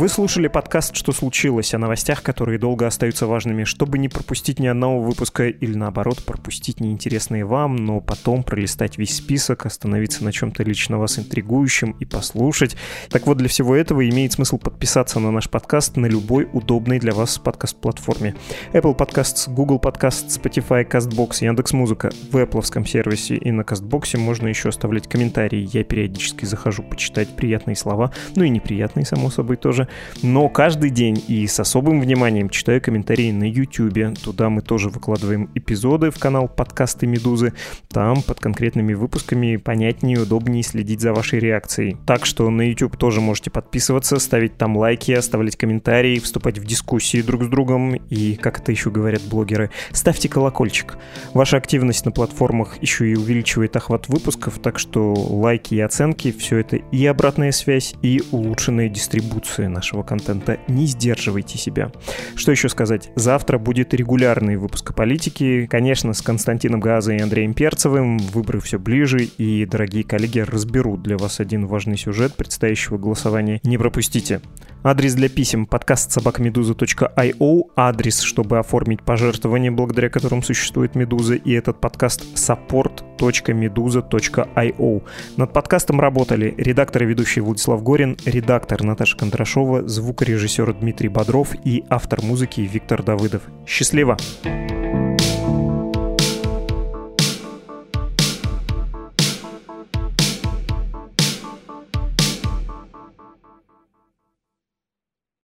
Вы 0.00 0.08
слушали 0.08 0.48
подкаст 0.48 0.96
«Что 0.96 1.12
случилось?» 1.12 1.74
о 1.74 1.78
новостях, 1.78 2.22
которые 2.22 2.58
долго 2.58 2.86
остаются 2.86 3.26
важными, 3.26 3.64
чтобы 3.64 3.98
не 3.98 4.08
пропустить 4.08 4.58
ни 4.58 4.66
одного 4.66 5.02
выпуска 5.02 5.48
или 5.48 5.74
наоборот 5.74 6.24
пропустить 6.24 6.80
неинтересные 6.80 7.44
вам, 7.44 7.76
но 7.76 8.00
потом 8.00 8.42
пролистать 8.42 8.96
весь 8.96 9.14
список, 9.14 9.66
остановиться 9.66 10.24
на 10.24 10.32
чем-то 10.32 10.62
лично 10.62 10.98
вас 10.98 11.18
интригующем 11.18 11.90
и 12.00 12.06
послушать. 12.06 12.78
Так 13.10 13.26
вот, 13.26 13.36
для 13.36 13.50
всего 13.50 13.76
этого 13.76 14.08
имеет 14.08 14.32
смысл 14.32 14.56
подписаться 14.56 15.20
на 15.20 15.30
наш 15.30 15.50
подкаст 15.50 15.98
на 15.98 16.06
любой 16.06 16.48
удобной 16.50 16.98
для 16.98 17.12
вас 17.12 17.36
подкаст-платформе. 17.36 18.36
Apple 18.72 18.96
Podcasts, 18.96 19.52
Google 19.52 19.80
Podcasts, 19.80 20.40
Spotify, 20.40 20.88
CastBox, 20.90 21.44
Яндекс.Музыка. 21.44 22.08
В 22.32 22.36
Apple 22.36 22.86
сервисе 22.86 23.36
и 23.36 23.50
на 23.50 23.60
CastBox 23.60 24.16
можно 24.16 24.48
еще 24.48 24.70
оставлять 24.70 25.06
комментарии. 25.08 25.68
Я 25.74 25.84
периодически 25.84 26.46
захожу 26.46 26.84
почитать 26.84 27.36
приятные 27.36 27.76
слова, 27.76 28.12
ну 28.34 28.44
и 28.44 28.48
неприятные, 28.48 29.04
само 29.04 29.28
собой, 29.28 29.58
тоже. 29.58 29.88
Но 30.22 30.48
каждый 30.48 30.90
день 30.90 31.22
и 31.28 31.46
с 31.46 31.58
особым 31.60 32.00
вниманием 32.00 32.48
читаю 32.48 32.80
комментарии 32.80 33.30
на 33.30 33.44
YouTube. 33.44 34.18
Туда 34.22 34.50
мы 34.50 34.62
тоже 34.62 34.88
выкладываем 34.88 35.50
эпизоды 35.54 36.10
в 36.10 36.18
канал 36.18 36.48
подкасты 36.48 37.06
Медузы. 37.06 37.52
Там 37.88 38.22
под 38.22 38.40
конкретными 38.40 38.94
выпусками 38.94 39.56
понятнее 39.56 40.16
и 40.16 40.20
удобнее 40.20 40.62
следить 40.62 41.00
за 41.00 41.12
вашей 41.12 41.38
реакцией. 41.38 41.96
Так 42.06 42.26
что 42.26 42.48
на 42.50 42.62
YouTube 42.62 42.96
тоже 42.96 43.20
можете 43.20 43.50
подписываться, 43.50 44.18
ставить 44.18 44.56
там 44.56 44.76
лайки, 44.76 45.12
оставлять 45.12 45.56
комментарии, 45.56 46.18
вступать 46.18 46.58
в 46.58 46.64
дискуссии 46.64 47.22
друг 47.22 47.44
с 47.44 47.48
другом 47.48 47.94
и, 47.94 48.34
как 48.36 48.60
это 48.60 48.72
еще 48.72 48.90
говорят 48.90 49.22
блогеры, 49.22 49.70
ставьте 49.92 50.28
колокольчик. 50.28 50.96
Ваша 51.34 51.56
активность 51.56 52.04
на 52.04 52.12
платформах 52.12 52.82
еще 52.82 53.10
и 53.10 53.16
увеличивает 53.16 53.76
охват 53.76 54.08
выпусков, 54.08 54.58
так 54.58 54.78
что 54.78 55.12
лайки 55.14 55.74
и 55.74 55.80
оценки— 55.80 56.32
все 56.38 56.58
это 56.58 56.76
и 56.76 57.06
обратная 57.06 57.52
связь, 57.52 57.94
и 58.02 58.22
улучшенная 58.30 58.88
дистрибуция 58.88 59.68
нашего 59.80 60.02
контента. 60.02 60.58
Не 60.68 60.84
сдерживайте 60.84 61.56
себя. 61.56 61.90
Что 62.36 62.52
еще 62.52 62.68
сказать? 62.68 63.10
Завтра 63.16 63.56
будет 63.56 63.94
регулярный 63.94 64.56
выпуск 64.56 64.90
о 64.90 64.92
политике. 64.92 65.66
Конечно, 65.70 66.12
с 66.12 66.20
Константином 66.20 66.80
Газой 66.80 67.16
и 67.16 67.22
Андреем 67.22 67.54
Перцевым. 67.54 68.18
Выборы 68.18 68.60
все 68.60 68.78
ближе, 68.78 69.24
и 69.38 69.64
дорогие 69.64 70.04
коллеги 70.04 70.40
разберут 70.40 71.02
для 71.02 71.16
вас 71.16 71.40
один 71.40 71.66
важный 71.66 71.96
сюжет 71.96 72.34
предстоящего 72.34 72.98
голосования. 72.98 73.58
Не 73.64 73.78
пропустите. 73.78 74.42
Адрес 74.82 75.14
для 75.14 75.28
писем 75.28 75.66
подкаст 75.66 76.10
собакамедуза.io, 76.10 77.64
адрес, 77.76 78.20
чтобы 78.20 78.58
оформить 78.58 79.02
пожертвование, 79.02 79.70
благодаря 79.70 80.08
которым 80.08 80.42
существует 80.42 80.94
Медуза, 80.94 81.34
и 81.34 81.52
этот 81.52 81.82
подкаст 81.82 82.22
support.meduza.io. 82.34 85.02
Над 85.36 85.52
подкастом 85.52 86.00
работали 86.00 86.54
редактор 86.56 87.02
и 87.02 87.06
ведущий 87.06 87.42
Владислав 87.42 87.82
Горин, 87.82 88.16
редактор 88.24 88.82
Наташа 88.82 89.18
Кондрашова, 89.18 89.69
звукорежиссер 89.78 90.74
Дмитрий 90.74 91.08
Бодров 91.08 91.54
и 91.64 91.84
автор 91.88 92.22
музыки 92.22 92.60
Виктор 92.60 93.02
Давыдов. 93.02 93.42
Счастливо! 93.66 94.16
Счастливо! 94.18 95.09